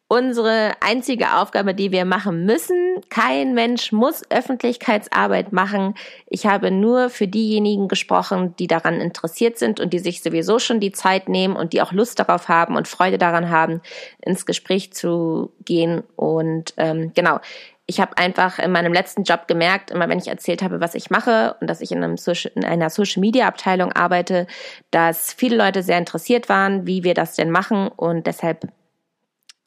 unsere 0.08 0.74
einzige 0.82 1.36
Aufgabe, 1.38 1.74
die 1.74 1.92
wir 1.92 2.06
machen 2.06 2.46
müssen. 2.46 3.02
Kein 3.10 3.56
Mensch 3.56 3.92
muss 3.92 4.22
Öffentlichkeitsarbeit 4.30 5.52
machen. 5.52 5.96
Ich 6.28 6.46
habe 6.46 6.70
nur 6.70 7.10
für 7.10 7.28
diejenigen 7.28 7.88
gesprochen, 7.88 8.56
die 8.58 8.68
daran 8.68 9.02
interessiert 9.02 9.58
sind 9.58 9.80
und 9.80 9.94
die 9.94 10.00
sich 10.00 10.22
sowieso 10.22 10.60
schon 10.60 10.80
die 10.80 10.92
Zeit 10.92 11.28
nehmen 11.28 11.56
und 11.56 11.74
die 11.74 11.82
auch 11.82 11.92
Lust 11.92 12.20
darauf 12.20 12.50
haben 12.50 12.76
und 12.76 12.88
Freude 12.88 13.18
daran 13.18 13.50
haben, 13.50 13.82
ins 14.24 14.46
Gespräch 14.46 14.94
zu 14.94 15.52
gehen. 15.66 16.04
Und 16.16 16.76
ähm, 16.78 17.12
genau, 17.16 17.40
ich 17.88 18.00
habe 18.00 18.18
einfach 18.18 18.60
in 18.60 18.72
meinem 18.72 18.94
letzten 18.94 19.24
Job 19.24 19.48
gemerkt, 19.48 19.90
immer 19.90 20.08
wenn 20.08 20.20
ich 20.20 20.28
erzählt 20.28 20.62
habe, 20.62 20.82
was 20.82 20.94
ich 20.94 21.10
mache 21.10 21.56
und 21.62 21.68
dass 21.68 21.82
ich 21.82 21.92
in, 21.92 22.04
einem 22.04 22.18
Social, 22.18 22.52
in 22.56 22.66
einer 22.66 22.92
Social 22.92 23.22
Media 23.22 23.48
Abteilung 23.48 23.92
arbeite, 23.92 24.46
dass 24.92 25.34
viele 25.34 25.56
Leute 25.56 25.82
sehr 25.82 25.98
interessiert 25.98 26.48
waren, 26.48 26.86
wie 26.86 27.04
wir 27.04 27.16
das 27.16 27.36
denn 27.36 27.50
machen 27.50 27.88
und 27.88 28.28
deshalb 28.28 28.68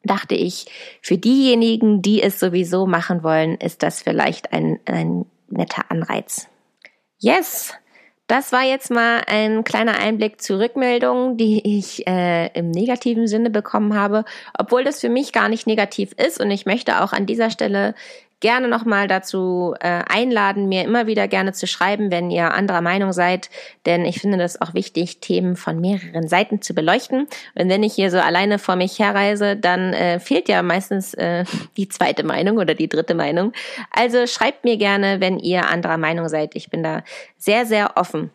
dachte 0.03 0.35
ich, 0.35 0.65
für 1.01 1.17
diejenigen, 1.17 2.01
die 2.01 2.21
es 2.21 2.39
sowieso 2.39 2.85
machen 2.85 3.23
wollen, 3.23 3.55
ist 3.55 3.83
das 3.83 4.01
vielleicht 4.01 4.53
ein, 4.53 4.79
ein 4.85 5.25
netter 5.49 5.89
Anreiz. 5.89 6.47
Yes, 7.19 7.73
das 8.29 8.51
war 8.51 8.63
jetzt 8.63 8.91
mal 8.91 9.23
ein 9.25 9.63
kleiner 9.63 9.97
Einblick 9.97 10.39
zu 10.39 10.59
Rückmeldungen, 10.59 11.35
die 11.35 11.79
ich 11.79 12.07
äh, 12.07 12.47
im 12.53 12.69
negativen 12.69 13.27
Sinne 13.27 13.49
bekommen 13.49 13.95
habe, 13.95 14.23
obwohl 14.57 14.83
das 14.83 15.01
für 15.01 15.09
mich 15.09 15.33
gar 15.33 15.49
nicht 15.49 15.65
negativ 15.65 16.13
ist. 16.13 16.39
Und 16.39 16.51
ich 16.51 16.67
möchte 16.67 17.01
auch 17.01 17.11
an 17.11 17.25
dieser 17.25 17.49
Stelle 17.49 17.95
gerne 18.39 18.67
nochmal 18.67 19.07
dazu 19.07 19.75
äh, 19.79 20.01
einladen, 20.07 20.69
mir 20.69 20.83
immer 20.83 21.07
wieder 21.07 21.27
gerne 21.27 21.53
zu 21.53 21.67
schreiben, 21.67 22.11
wenn 22.11 22.31
ihr 22.31 22.53
anderer 22.53 22.81
Meinung 22.81 23.11
seid, 23.11 23.49
denn 23.85 24.05
ich 24.05 24.21
finde 24.21 24.37
das 24.37 24.61
auch 24.61 24.73
wichtig, 24.73 25.19
Themen 25.19 25.55
von 25.55 25.79
mehreren 25.81 26.27
Seiten 26.27 26.61
zu 26.61 26.73
beleuchten. 26.73 27.27
Und 27.55 27.69
wenn 27.69 27.83
ich 27.83 27.93
hier 27.93 28.11
so 28.11 28.19
alleine 28.19 28.59
vor 28.59 28.75
mich 28.75 28.99
herreise, 28.99 29.55
dann 29.55 29.93
äh, 29.93 30.19
fehlt 30.19 30.47
ja 30.47 30.61
meistens 30.61 31.13
äh, 31.13 31.43
die 31.77 31.89
zweite 31.89 32.23
Meinung 32.23 32.57
oder 32.57 32.75
die 32.75 32.89
dritte 32.89 33.15
Meinung. 33.15 33.53
Also 33.91 34.27
schreibt 34.27 34.63
mir 34.63 34.77
gerne, 34.77 35.19
wenn 35.19 35.39
ihr 35.39 35.67
anderer 35.67 35.97
Meinung 35.97 36.29
seid. 36.29 36.55
Ich 36.55 36.69
bin 36.69 36.83
da 36.83 37.03
sehr, 37.37 37.65
sehr 37.65 37.97
offen. 37.97 38.31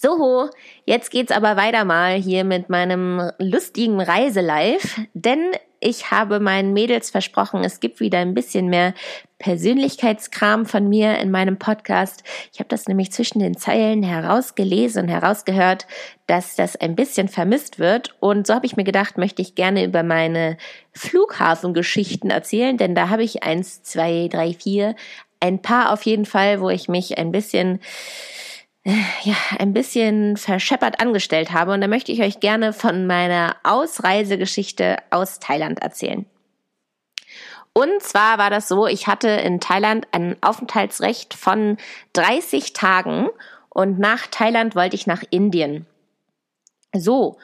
So, 0.00 0.48
jetzt 0.84 1.10
geht's 1.10 1.32
aber 1.32 1.56
weiter 1.56 1.84
mal 1.84 2.14
hier 2.14 2.44
mit 2.44 2.70
meinem 2.70 3.32
lustigen 3.40 4.00
Reiselife, 4.00 5.08
denn 5.12 5.50
ich 5.80 6.12
habe 6.12 6.38
meinen 6.38 6.72
Mädels 6.72 7.10
versprochen, 7.10 7.64
es 7.64 7.80
gibt 7.80 7.98
wieder 7.98 8.18
ein 8.20 8.32
bisschen 8.32 8.68
mehr 8.68 8.94
Persönlichkeitskram 9.40 10.66
von 10.66 10.88
mir 10.88 11.18
in 11.18 11.32
meinem 11.32 11.58
Podcast. 11.58 12.22
Ich 12.52 12.60
habe 12.60 12.68
das 12.68 12.86
nämlich 12.86 13.10
zwischen 13.10 13.40
den 13.40 13.56
Zeilen 13.56 14.04
herausgelesen 14.04 15.02
und 15.02 15.08
herausgehört, 15.08 15.88
dass 16.28 16.54
das 16.54 16.76
ein 16.76 16.94
bisschen 16.94 17.26
vermisst 17.26 17.80
wird. 17.80 18.14
Und 18.20 18.46
so 18.46 18.54
habe 18.54 18.66
ich 18.66 18.76
mir 18.76 18.84
gedacht, 18.84 19.18
möchte 19.18 19.42
ich 19.42 19.56
gerne 19.56 19.82
über 19.82 20.04
meine 20.04 20.58
Flughafengeschichten 20.92 22.30
erzählen, 22.30 22.76
denn 22.76 22.94
da 22.94 23.08
habe 23.08 23.24
ich 23.24 23.42
eins, 23.42 23.82
zwei, 23.82 24.28
drei, 24.30 24.52
vier, 24.54 24.94
ein 25.40 25.60
paar 25.60 25.92
auf 25.92 26.02
jeden 26.02 26.24
Fall, 26.24 26.60
wo 26.60 26.70
ich 26.70 26.86
mich 26.86 27.18
ein 27.18 27.32
bisschen 27.32 27.80
ja, 28.84 29.34
ein 29.58 29.72
bisschen 29.72 30.36
verscheppert 30.36 31.00
angestellt 31.00 31.52
habe. 31.52 31.72
Und 31.72 31.80
da 31.80 31.88
möchte 31.88 32.12
ich 32.12 32.22
euch 32.22 32.40
gerne 32.40 32.72
von 32.72 33.06
meiner 33.06 33.56
Ausreisegeschichte 33.64 34.96
aus 35.10 35.40
Thailand 35.40 35.80
erzählen. 35.80 36.26
Und 37.72 38.02
zwar 38.02 38.38
war 38.38 38.50
das 38.50 38.66
so, 38.66 38.86
ich 38.86 39.06
hatte 39.06 39.28
in 39.28 39.60
Thailand 39.60 40.08
ein 40.12 40.36
Aufenthaltsrecht 40.40 41.34
von 41.34 41.76
30 42.14 42.72
Tagen 42.72 43.28
und 43.68 43.98
nach 43.98 44.26
Thailand 44.26 44.74
wollte 44.74 44.96
ich 44.96 45.06
nach 45.06 45.22
Indien. 45.30 45.86
So, 46.92 47.38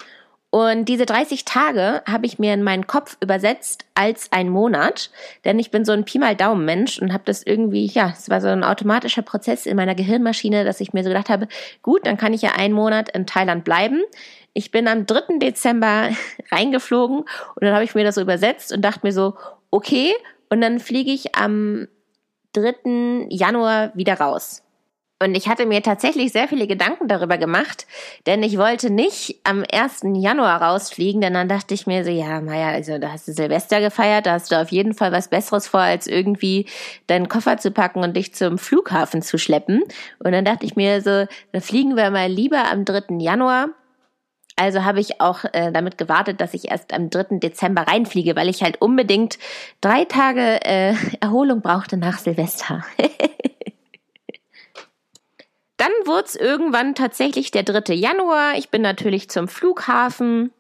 und 0.55 0.85
diese 0.85 1.05
30 1.05 1.45
Tage 1.45 2.01
habe 2.07 2.27
ich 2.27 2.39
mir 2.39 2.55
in 2.55 2.63
meinen 2.63 2.87
Kopf 2.87 3.17
übersetzt 3.21 3.87
als 3.97 4.31
ein 4.31 4.49
Monat, 4.49 5.11
denn 5.45 5.59
ich 5.59 5.73
bin 5.73 5.85
so 5.85 5.91
ein 5.91 6.05
Pi 6.05 6.21
mal 6.21 6.37
Daumen 6.37 6.65
Mensch 6.65 7.01
und 7.01 7.13
habe 7.13 7.25
das 7.27 7.43
irgendwie, 7.43 7.87
ja, 7.87 8.15
es 8.17 8.31
war 8.31 8.41
so 8.41 8.47
ein 8.47 8.63
automatischer 8.63 9.23
Prozess 9.23 9.67
in 9.67 9.77
meiner 9.77 9.97
Gehirnmaschine, 9.97 10.65
dass 10.65 10.79
ich 10.79 10.93
mir 10.93 11.03
so 11.03 11.09
gedacht 11.09 11.29
habe, 11.29 11.49
gut, 11.83 12.07
dann 12.07 12.17
kann 12.17 12.33
ich 12.33 12.43
ja 12.43 12.53
einen 12.53 12.73
Monat 12.73 13.09
in 13.09 13.27
Thailand 13.27 13.65
bleiben. 13.65 14.01
Ich 14.53 14.71
bin 14.71 14.87
am 14.87 15.07
3. 15.07 15.39
Dezember 15.39 16.11
reingeflogen 16.53 17.19
und 17.19 17.29
dann 17.61 17.75
habe 17.75 17.83
ich 17.83 17.97
mir 17.97 18.05
das 18.05 18.15
so 18.15 18.21
übersetzt 18.21 18.73
und 18.73 18.83
dachte 18.83 19.01
mir 19.03 19.13
so, 19.13 19.35
okay, 19.73 20.15
und 20.51 20.61
dann 20.61 20.79
fliege 20.79 21.11
ich 21.11 21.35
am 21.35 21.89
3. 22.53 23.27
Januar 23.29 23.91
wieder 23.97 24.21
raus. 24.21 24.64
Und 25.25 25.35
ich 25.35 25.49
hatte 25.49 25.65
mir 25.65 25.83
tatsächlich 25.83 26.33
sehr 26.33 26.49
viele 26.49 26.67
Gedanken 26.67 27.09
darüber 27.09 27.39
gemacht, 27.39 27.87
denn 28.27 28.43
ich 28.43 28.59
wollte 28.59 28.91
nicht 28.91 29.37
am 29.43 29.65
1. 29.73 30.03
Januar 30.17 30.61
rausfliegen, 30.61 31.23
denn 31.23 31.33
dann 31.33 31.49
dachte 31.49 31.73
ich 31.73 31.87
mir 31.87 32.05
so, 32.05 32.11
ja, 32.11 32.43
naja, 32.43 32.69
also 32.69 32.99
da 32.99 33.13
hast 33.13 33.27
du 33.27 33.33
Silvester 33.33 33.81
gefeiert, 33.81 34.27
da 34.27 34.33
hast 34.33 34.53
du 34.53 34.61
auf 34.61 34.71
jeden 34.71 34.93
Fall 34.93 35.13
was 35.13 35.29
Besseres 35.29 35.67
vor, 35.67 35.81
als 35.81 36.07
irgendwie 36.07 36.67
deinen 37.07 37.31
Koffer 37.31 37.57
zu 37.57 37.71
packen 37.71 38.01
und 38.01 38.15
dich 38.15 38.35
zum 38.35 38.59
Flughafen 38.59 39.23
zu 39.23 39.39
schleppen. 39.39 39.83
Und 40.19 40.33
dann 40.33 40.45
dachte 40.45 40.67
ich 40.67 40.77
mir 40.77 41.01
so, 41.01 41.27
da 41.53 41.61
fliegen 41.61 41.97
wir 41.97 42.11
mal 42.11 42.29
lieber 42.31 42.71
am 42.71 42.85
3. 42.85 43.17
Januar. 43.19 43.71
Also 44.57 44.85
habe 44.85 45.01
ich 45.01 45.23
auch 45.23 45.45
äh, 45.53 45.73
damit 45.73 45.97
gewartet, 45.97 46.43
dass 46.43 46.53
ich 46.53 46.71
erst 46.71 46.93
am 46.93 47.09
3. 47.09 47.39
Dezember 47.39 47.83
reinfliege, 47.89 48.37
weil 48.37 48.51
ich 48.51 48.63
halt 48.63 48.83
unbedingt 48.83 49.39
drei 49.81 50.05
Tage 50.05 50.63
äh, 50.65 50.95
Erholung 51.21 51.63
brauchte 51.63 51.97
nach 51.97 52.19
Silvester. 52.19 52.85
Dann 55.85 56.07
wurde 56.07 56.25
es 56.25 56.35
irgendwann 56.35 56.95
tatsächlich 56.95 57.51
der 57.51 57.63
3. 57.63 57.93
Januar. 57.93 58.55
Ich 58.57 58.71
bin 58.71 58.81
natürlich 58.81 59.29
zum 59.29 59.49
Flughafen 59.49 60.51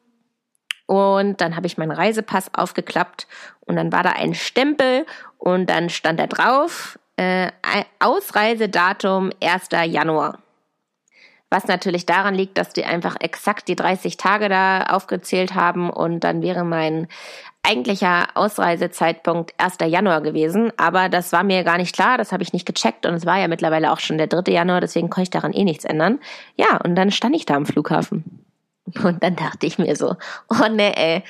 und 0.85 1.41
dann 1.41 1.57
habe 1.57 1.67
ich 1.67 1.79
meinen 1.79 1.93
Reisepass 1.93 2.53
aufgeklappt 2.53 3.27
und 3.61 3.77
dann 3.77 3.91
war 3.91 4.03
da 4.03 4.11
ein 4.11 4.35
Stempel 4.35 5.07
und 5.39 5.71
dann 5.71 5.89
stand 5.89 6.21
da 6.21 6.27
drauf 6.27 6.99
äh, 7.17 7.51
Ausreisedatum 8.01 9.31
1. 9.43 9.69
Januar. 9.87 10.41
Was 11.49 11.69
natürlich 11.69 12.05
daran 12.05 12.35
liegt, 12.35 12.59
dass 12.59 12.75
die 12.75 12.85
einfach 12.85 13.17
exakt 13.19 13.69
die 13.69 13.77
30 13.77 14.19
Tage 14.19 14.51
da 14.51 14.83
aufgezählt 14.83 15.55
haben 15.55 15.89
und 15.89 16.21
dann 16.21 16.43
wäre 16.43 16.65
mein 16.65 17.09
eigentlicher 17.65 18.29
Ausreisezeitpunkt 18.35 19.55
1. 19.59 19.79
Januar 19.87 20.21
gewesen, 20.21 20.73
aber 20.77 21.09
das 21.09 21.33
war 21.33 21.43
mir 21.43 21.65
gar 21.65 21.79
nicht 21.79 21.95
klar, 21.95 22.19
das 22.19 22.33
habe 22.33 22.43
ich 22.43 22.53
nicht 22.53 22.67
gecheckt 22.67 23.07
und 23.07 23.15
es 23.15 23.27
war 23.27 23.39
ja 23.39 23.49
mittlerweile 23.49 23.93
auch 23.93 24.01
schon 24.01 24.19
der 24.19 24.27
3. 24.27 24.53
Januar, 24.53 24.81
deswegen 24.81 25.11
konnte 25.11 25.25
ich 25.25 25.31
daran 25.31 25.53
eh 25.53 25.65
nichts 25.65 25.85
ändern. 25.85 26.21
Ja, 26.57 26.79
und 26.85 26.95
dann 26.95 27.11
stand 27.11 27.35
ich 27.35 27.47
da 27.47 27.55
am 27.55 27.67
Flughafen. 27.67 28.45
Und 29.03 29.23
dann 29.23 29.35
dachte 29.35 29.67
ich 29.67 29.79
mir 29.79 29.97
so, 29.97 30.17
oh 30.51 30.69
ne, 30.69 30.97
ey, 30.97 31.23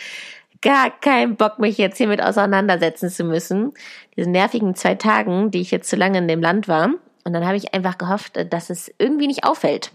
gar 0.60 0.90
keinen 0.90 1.36
Bock, 1.36 1.58
mich 1.58 1.78
jetzt 1.78 1.98
hiermit 1.98 2.22
auseinandersetzen 2.22 3.10
zu 3.10 3.22
müssen. 3.22 3.72
Diese 4.16 4.28
nervigen 4.28 4.74
zwei 4.74 4.94
Tagen, 4.94 5.50
die 5.50 5.60
ich 5.60 5.70
jetzt 5.70 5.88
zu 5.88 5.96
lange 5.96 6.18
in 6.18 6.26
dem 6.26 6.40
Land 6.40 6.68
war. 6.68 6.90
Und 7.24 7.32
dann 7.32 7.46
habe 7.46 7.56
ich 7.56 7.74
einfach 7.74 7.96
gehofft, 7.98 8.38
dass 8.52 8.70
es 8.70 8.92
irgendwie 8.98 9.26
nicht 9.26 9.44
auffällt. 9.44 9.92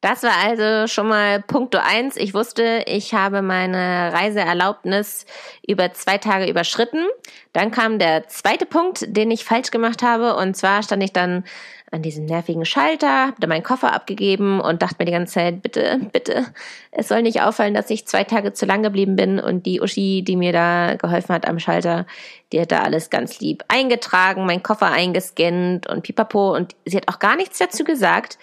Das 0.00 0.22
war 0.22 0.36
also 0.44 0.86
schon 0.86 1.08
mal 1.08 1.42
Punkt 1.42 1.74
eins. 1.74 2.16
Ich 2.16 2.32
wusste, 2.32 2.84
ich 2.86 3.14
habe 3.14 3.42
meine 3.42 4.12
Reiseerlaubnis 4.12 5.26
über 5.66 5.92
zwei 5.92 6.18
Tage 6.18 6.48
überschritten. 6.48 7.04
Dann 7.52 7.72
kam 7.72 7.98
der 7.98 8.28
zweite 8.28 8.64
Punkt, 8.64 9.04
den 9.08 9.32
ich 9.32 9.44
falsch 9.44 9.72
gemacht 9.72 10.04
habe. 10.04 10.36
Und 10.36 10.56
zwar 10.56 10.84
stand 10.84 11.02
ich 11.02 11.12
dann 11.12 11.42
an 11.90 12.02
diesem 12.02 12.26
nervigen 12.26 12.64
Schalter, 12.64 13.28
habe 13.28 13.36
da 13.40 13.46
meinen 13.46 13.62
Koffer 13.62 13.92
abgegeben 13.92 14.60
und 14.60 14.82
dachte 14.82 14.96
mir 14.98 15.06
die 15.06 15.12
ganze 15.12 15.34
Zeit, 15.34 15.62
bitte, 15.62 15.98
bitte, 16.12 16.46
es 16.90 17.08
soll 17.08 17.22
nicht 17.22 17.40
auffallen, 17.40 17.72
dass 17.74 17.88
ich 17.90 18.06
zwei 18.06 18.24
Tage 18.24 18.52
zu 18.52 18.66
lang 18.66 18.82
geblieben 18.82 19.16
bin. 19.16 19.40
Und 19.40 19.66
die 19.66 19.80
Uschi, 19.80 20.22
die 20.22 20.36
mir 20.36 20.52
da 20.52 20.94
geholfen 20.96 21.34
hat 21.34 21.48
am 21.48 21.58
Schalter, 21.58 22.06
die 22.52 22.60
hat 22.60 22.72
da 22.72 22.82
alles 22.82 23.10
ganz 23.10 23.40
lieb 23.40 23.64
eingetragen, 23.68 24.46
meinen 24.46 24.62
Koffer 24.62 24.92
eingescannt 24.92 25.88
und 25.88 26.02
pipapo. 26.02 26.54
Und 26.54 26.76
sie 26.84 26.98
hat 26.98 27.08
auch 27.08 27.18
gar 27.18 27.36
nichts 27.36 27.58
dazu 27.58 27.84
gesagt, 27.84 28.38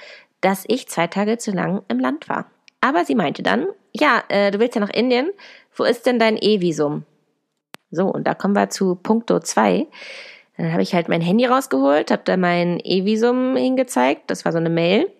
dass 0.45 0.63
ich 0.67 0.87
zwei 0.87 1.07
Tage 1.07 1.39
zu 1.39 1.49
lang 1.49 1.81
im 1.87 1.97
Land 1.97 2.29
war. 2.29 2.45
Aber 2.79 3.03
sie 3.03 3.15
meinte 3.15 3.41
dann, 3.41 3.65
ja, 3.93 4.23
äh, 4.29 4.51
du 4.51 4.59
willst 4.59 4.75
ja 4.75 4.81
nach 4.81 4.91
Indien, 4.91 5.31
wo 5.75 5.83
ist 5.83 6.05
denn 6.05 6.19
dein 6.19 6.37
E-Visum? 6.37 7.03
So, 7.89 8.05
und 8.05 8.27
da 8.27 8.35
kommen 8.35 8.53
wir 8.53 8.69
zu 8.69 8.93
Punkto 8.93 9.39
2. 9.39 9.87
Dann 10.57 10.71
habe 10.71 10.83
ich 10.83 10.93
halt 10.93 11.09
mein 11.09 11.21
Handy 11.21 11.45
rausgeholt, 11.45 12.11
habe 12.11 12.21
da 12.25 12.37
mein 12.37 12.79
E-Visum 12.83 13.55
hingezeigt, 13.55 14.29
das 14.29 14.45
war 14.45 14.51
so 14.51 14.59
eine 14.59 14.69
Mail. 14.69 15.11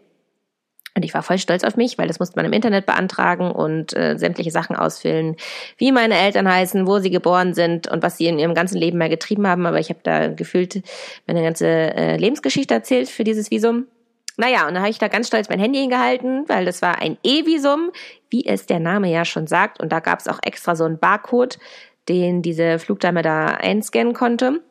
Und 0.96 1.04
ich 1.04 1.14
war 1.16 1.24
voll 1.24 1.40
stolz 1.40 1.64
auf 1.64 1.76
mich, 1.76 1.98
weil 1.98 2.08
das 2.08 2.20
musste 2.20 2.38
man 2.38 2.46
im 2.46 2.54
Internet 2.54 2.86
beantragen 2.86 3.50
und 3.50 3.98
äh, 3.98 4.18
sämtliche 4.20 4.52
Sachen 4.52 4.76
ausfüllen, 4.76 5.38
wie 5.78 5.92
meine 5.92 6.20
Eltern 6.20 6.48
heißen, 6.48 6.86
wo 6.86 7.00
sie 7.00 7.10
geboren 7.10 7.56
sind 7.56 7.88
und 7.88 8.04
was 8.04 8.18
sie 8.18 8.28
in 8.28 8.38
ihrem 8.38 8.54
ganzen 8.54 8.78
Leben 8.78 9.00
mal 9.00 9.10
getrieben 9.10 9.48
haben. 9.48 9.66
Aber 9.66 9.80
ich 9.80 9.90
habe 9.90 10.00
da 10.04 10.28
gefühlt 10.28 10.84
meine 11.26 11.42
ganze 11.42 11.68
äh, 11.68 12.16
Lebensgeschichte 12.18 12.76
erzählt 12.76 13.10
für 13.10 13.24
dieses 13.24 13.50
Visum. 13.50 13.88
Naja, 14.38 14.68
und 14.68 14.74
dann 14.74 14.82
habe 14.82 14.90
ich 14.90 15.00
da 15.00 15.08
ganz 15.08 15.28
stolz 15.28 15.50
mein 15.50 15.60
Handy 15.60 15.80
hingehalten, 15.80 16.44
weil 16.48 16.66
das 16.66 16.82
war 16.82 17.00
ein 17.00 17.18
E-Visum, 17.24 17.92
wie 18.30 18.46
es 18.46 18.66
der 18.66 18.80
Name 18.80 19.10
ja 19.10 19.24
schon 19.24 19.48
sagt. 19.48 19.80
Und 19.80 19.92
da 19.92 20.00
gab 20.00 20.20
es 20.20 20.28
auch 20.28 20.40
extra 20.44 20.76
so 20.76 20.84
einen 20.84 21.00
Barcode, 21.00 21.58
den 22.10 22.42
diese 22.42 22.80
Flugdame 22.80 23.22
da 23.22 23.48
einscannen 23.48 24.14
konnte. 24.14 24.62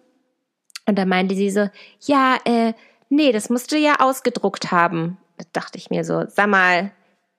Und 0.87 0.99
da 0.99 1.07
meinte 1.07 1.35
sie 1.35 1.51
so, 1.51 1.69
ja, 2.01 2.37
äh, 2.45 2.75
nee, 3.09 3.33
das 3.33 3.49
musst 3.49 3.73
du 3.73 3.79
ja 3.79 4.01
ausgedruckt 4.01 4.71
haben. 4.71 5.17
Da 5.39 5.45
dachte 5.53 5.79
ich 5.79 5.91
mir 5.91 6.05
so, 6.05 6.25
sag 6.29 6.49
mal, 6.49 6.93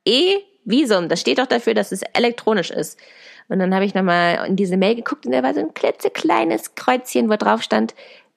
E-Visum, 0.06 1.10
das 1.10 1.22
steht 1.22 1.38
doch 1.38 1.46
dafür, 1.46 1.76
dass 1.76 1.92
es 1.92 2.02
elektronisch 2.14 2.72
ist. 2.72 3.00
Und 3.48 3.60
dann 3.60 3.76
habe 3.76 3.86
ich 3.86 3.94
nochmal 3.94 4.48
in 4.48 4.56
diese 4.56 4.78
Mail 4.78 4.96
geguckt 4.96 5.28
und 5.28 5.32
da 5.32 5.44
war 5.44 5.54
so 5.54 5.60
ein 5.60 5.74
klitzekleines 5.76 6.74
Kreuzchen, 6.74 7.30
wo 7.30 7.36
drauf 7.36 7.62
stand, 7.62 7.94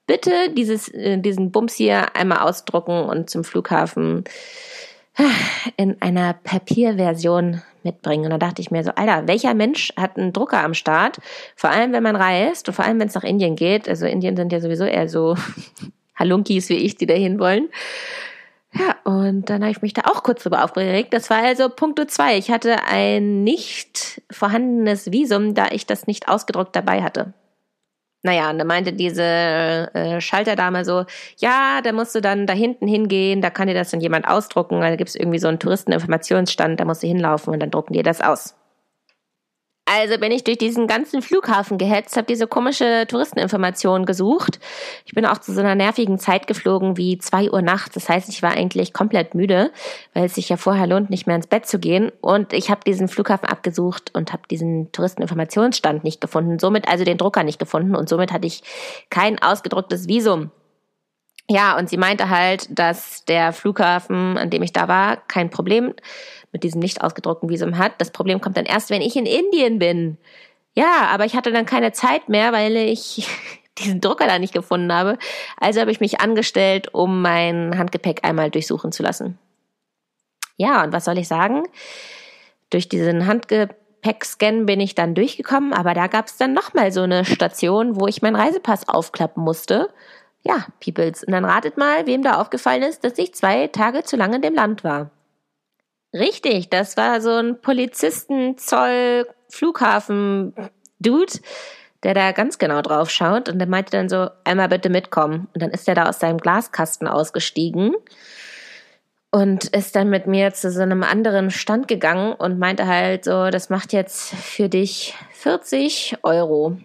bitte 0.08 0.50
dieses, 0.50 0.88
äh, 0.88 1.18
diesen 1.18 1.52
Bums 1.52 1.74
hier 1.74 2.16
einmal 2.16 2.38
ausdrucken 2.38 3.04
und 3.04 3.30
zum 3.30 3.44
Flughafen 3.44 4.24
in 5.76 6.00
einer 6.00 6.32
Papierversion 6.32 7.62
mitbringen. 7.82 8.24
Und 8.24 8.30
da 8.30 8.38
dachte 8.38 8.62
ich 8.62 8.70
mir 8.70 8.84
so, 8.84 8.90
Alter, 8.92 9.26
welcher 9.26 9.54
Mensch 9.54 9.92
hat 9.96 10.16
einen 10.16 10.32
Drucker 10.32 10.62
am 10.62 10.74
Start? 10.74 11.18
Vor 11.56 11.70
allem, 11.70 11.92
wenn 11.92 12.02
man 12.02 12.16
reist 12.16 12.68
und 12.68 12.74
vor 12.74 12.84
allem, 12.84 13.00
wenn 13.00 13.08
es 13.08 13.14
nach 13.14 13.24
Indien 13.24 13.56
geht. 13.56 13.88
Also 13.88 14.06
Indien 14.06 14.36
sind 14.36 14.52
ja 14.52 14.60
sowieso 14.60 14.84
eher 14.84 15.08
so 15.08 15.36
Halunkis 16.14 16.68
wie 16.68 16.76
ich, 16.76 16.96
die 16.96 17.06
dahin 17.06 17.38
wollen. 17.38 17.68
Ja, 18.74 18.96
und 19.04 19.48
dann 19.48 19.62
habe 19.62 19.70
ich 19.70 19.82
mich 19.82 19.94
da 19.94 20.02
auch 20.04 20.22
kurz 20.22 20.42
drüber 20.42 20.62
aufgeregt. 20.62 21.12
Das 21.12 21.30
war 21.30 21.42
also 21.42 21.68
Punkt 21.68 22.10
zwei. 22.10 22.36
Ich 22.36 22.50
hatte 22.50 22.84
ein 22.84 23.42
nicht 23.42 24.20
vorhandenes 24.30 25.10
Visum, 25.10 25.54
da 25.54 25.68
ich 25.70 25.86
das 25.86 26.06
nicht 26.06 26.28
ausgedruckt 26.28 26.76
dabei 26.76 27.02
hatte. 27.02 27.32
Naja, 28.22 28.50
und 28.50 28.58
da 28.58 28.64
meinte 28.64 28.92
diese 28.92 29.22
äh, 29.22 30.20
Schalterdame 30.20 30.84
so, 30.84 31.04
ja, 31.38 31.80
da 31.82 31.92
musst 31.92 32.14
du 32.16 32.20
dann 32.20 32.46
da 32.46 32.52
hinten 32.52 32.88
hingehen, 32.88 33.40
da 33.40 33.50
kann 33.50 33.68
dir 33.68 33.74
das 33.74 33.90
dann 33.90 34.00
jemand 34.00 34.26
ausdrucken, 34.26 34.80
da 34.80 34.96
gibt 34.96 35.10
es 35.10 35.14
irgendwie 35.14 35.38
so 35.38 35.46
einen 35.46 35.60
Touristeninformationsstand, 35.60 36.80
da 36.80 36.84
musst 36.84 37.04
du 37.04 37.06
hinlaufen 37.06 37.52
und 37.52 37.60
dann 37.60 37.70
drucken 37.70 37.92
dir 37.92 38.02
das 38.02 38.20
aus. 38.20 38.57
Also 39.90 40.18
bin 40.18 40.32
ich 40.32 40.44
durch 40.44 40.58
diesen 40.58 40.86
ganzen 40.86 41.22
Flughafen 41.22 41.78
gehetzt, 41.78 42.16
habe 42.18 42.26
diese 42.26 42.46
komische 42.46 43.06
Touristeninformation 43.08 44.04
gesucht. 44.04 44.60
Ich 45.06 45.14
bin 45.14 45.24
auch 45.24 45.38
zu 45.38 45.54
so 45.54 45.60
einer 45.60 45.74
nervigen 45.74 46.18
Zeit 46.18 46.46
geflogen 46.46 46.98
wie 46.98 47.16
zwei 47.16 47.50
Uhr 47.50 47.62
nachts. 47.62 47.94
Das 47.94 48.06
heißt, 48.10 48.28
ich 48.28 48.42
war 48.42 48.50
eigentlich 48.50 48.92
komplett 48.92 49.34
müde, 49.34 49.72
weil 50.12 50.26
es 50.26 50.34
sich 50.34 50.50
ja 50.50 50.58
vorher 50.58 50.86
lohnt, 50.86 51.08
nicht 51.08 51.26
mehr 51.26 51.36
ins 51.36 51.46
Bett 51.46 51.64
zu 51.64 51.78
gehen. 51.78 52.12
Und 52.20 52.52
ich 52.52 52.70
habe 52.70 52.82
diesen 52.86 53.08
Flughafen 53.08 53.48
abgesucht 53.48 54.10
und 54.12 54.30
habe 54.34 54.42
diesen 54.50 54.92
Touristeninformationsstand 54.92 56.04
nicht 56.04 56.20
gefunden. 56.20 56.58
Somit 56.58 56.86
also 56.86 57.04
den 57.04 57.16
Drucker 57.16 57.42
nicht 57.42 57.58
gefunden 57.58 57.96
und 57.96 58.10
somit 58.10 58.30
hatte 58.30 58.46
ich 58.46 58.62
kein 59.08 59.40
ausgedrucktes 59.40 60.06
Visum. 60.06 60.50
Ja, 61.50 61.78
und 61.78 61.88
sie 61.88 61.96
meinte 61.96 62.28
halt, 62.28 62.66
dass 62.70 63.24
der 63.24 63.52
Flughafen, 63.54 64.36
an 64.36 64.50
dem 64.50 64.62
ich 64.62 64.72
da 64.72 64.86
war, 64.86 65.16
kein 65.16 65.48
Problem 65.48 65.94
mit 66.52 66.62
diesem 66.62 66.80
nicht 66.80 67.02
ausgedruckten 67.02 67.48
Visum 67.48 67.78
hat. 67.78 67.92
Das 67.98 68.10
Problem 68.10 68.40
kommt 68.40 68.58
dann 68.58 68.66
erst, 68.66 68.90
wenn 68.90 69.00
ich 69.00 69.16
in 69.16 69.24
Indien 69.24 69.78
bin. 69.78 70.18
Ja, 70.74 71.08
aber 71.10 71.24
ich 71.24 71.34
hatte 71.34 71.50
dann 71.50 71.64
keine 71.64 71.92
Zeit 71.92 72.28
mehr, 72.28 72.52
weil 72.52 72.76
ich 72.76 73.28
diesen 73.78 74.00
Drucker 74.00 74.26
da 74.26 74.38
nicht 74.38 74.52
gefunden 74.52 74.92
habe. 74.92 75.18
Also 75.58 75.80
habe 75.80 75.90
ich 75.90 76.00
mich 76.00 76.20
angestellt, 76.20 76.92
um 76.92 77.22
mein 77.22 77.78
Handgepäck 77.78 78.26
einmal 78.26 78.50
durchsuchen 78.50 78.92
zu 78.92 79.02
lassen. 79.02 79.38
Ja, 80.58 80.84
und 80.84 80.92
was 80.92 81.06
soll 81.06 81.16
ich 81.16 81.28
sagen? 81.28 81.62
Durch 82.68 82.90
diesen 82.90 83.26
Handgepäckscan 83.26 84.66
bin 84.66 84.80
ich 84.80 84.94
dann 84.94 85.14
durchgekommen, 85.14 85.72
aber 85.72 85.94
da 85.94 86.08
gab 86.08 86.26
es 86.26 86.36
dann 86.36 86.52
nochmal 86.52 86.92
so 86.92 87.02
eine 87.02 87.24
Station, 87.24 87.98
wo 87.98 88.06
ich 88.06 88.20
meinen 88.20 88.36
Reisepass 88.36 88.88
aufklappen 88.88 89.42
musste 89.42 89.88
Ja, 90.48 90.66
Peoples. 90.80 91.24
Und 91.24 91.32
dann 91.32 91.44
ratet 91.44 91.76
mal, 91.76 92.06
wem 92.06 92.22
da 92.22 92.40
aufgefallen 92.40 92.82
ist, 92.82 93.04
dass 93.04 93.18
ich 93.18 93.34
zwei 93.34 93.66
Tage 93.66 94.02
zu 94.02 94.16
lange 94.16 94.36
in 94.36 94.42
dem 94.42 94.54
Land 94.54 94.82
war. 94.82 95.10
Richtig, 96.14 96.70
das 96.70 96.96
war 96.96 97.20
so 97.20 97.32
ein 97.32 97.60
Polizisten, 97.60 98.56
Zoll, 98.56 99.26
Flughafen, 99.50 100.54
Dude, 101.00 101.34
der 102.02 102.14
da 102.14 102.32
ganz 102.32 102.56
genau 102.56 102.80
drauf 102.80 103.10
schaut 103.10 103.50
und 103.50 103.58
der 103.58 103.68
meinte 103.68 103.90
dann 103.90 104.08
so, 104.08 104.30
einmal 104.44 104.68
bitte 104.68 104.88
mitkommen. 104.88 105.48
Und 105.52 105.62
dann 105.62 105.70
ist 105.70 105.86
er 105.86 105.94
da 105.94 106.08
aus 106.08 106.18
seinem 106.18 106.38
Glaskasten 106.38 107.06
ausgestiegen 107.06 107.94
und 109.30 109.64
ist 109.76 109.96
dann 109.96 110.08
mit 110.08 110.26
mir 110.26 110.54
zu 110.54 110.70
so 110.70 110.80
einem 110.80 111.02
anderen 111.02 111.50
Stand 111.50 111.88
gegangen 111.88 112.32
und 112.32 112.58
meinte 112.58 112.86
halt 112.86 113.24
so, 113.24 113.50
das 113.50 113.68
macht 113.68 113.92
jetzt 113.92 114.34
für 114.34 114.70
dich 114.70 115.14
40 115.32 116.16
Euro. 116.22 116.78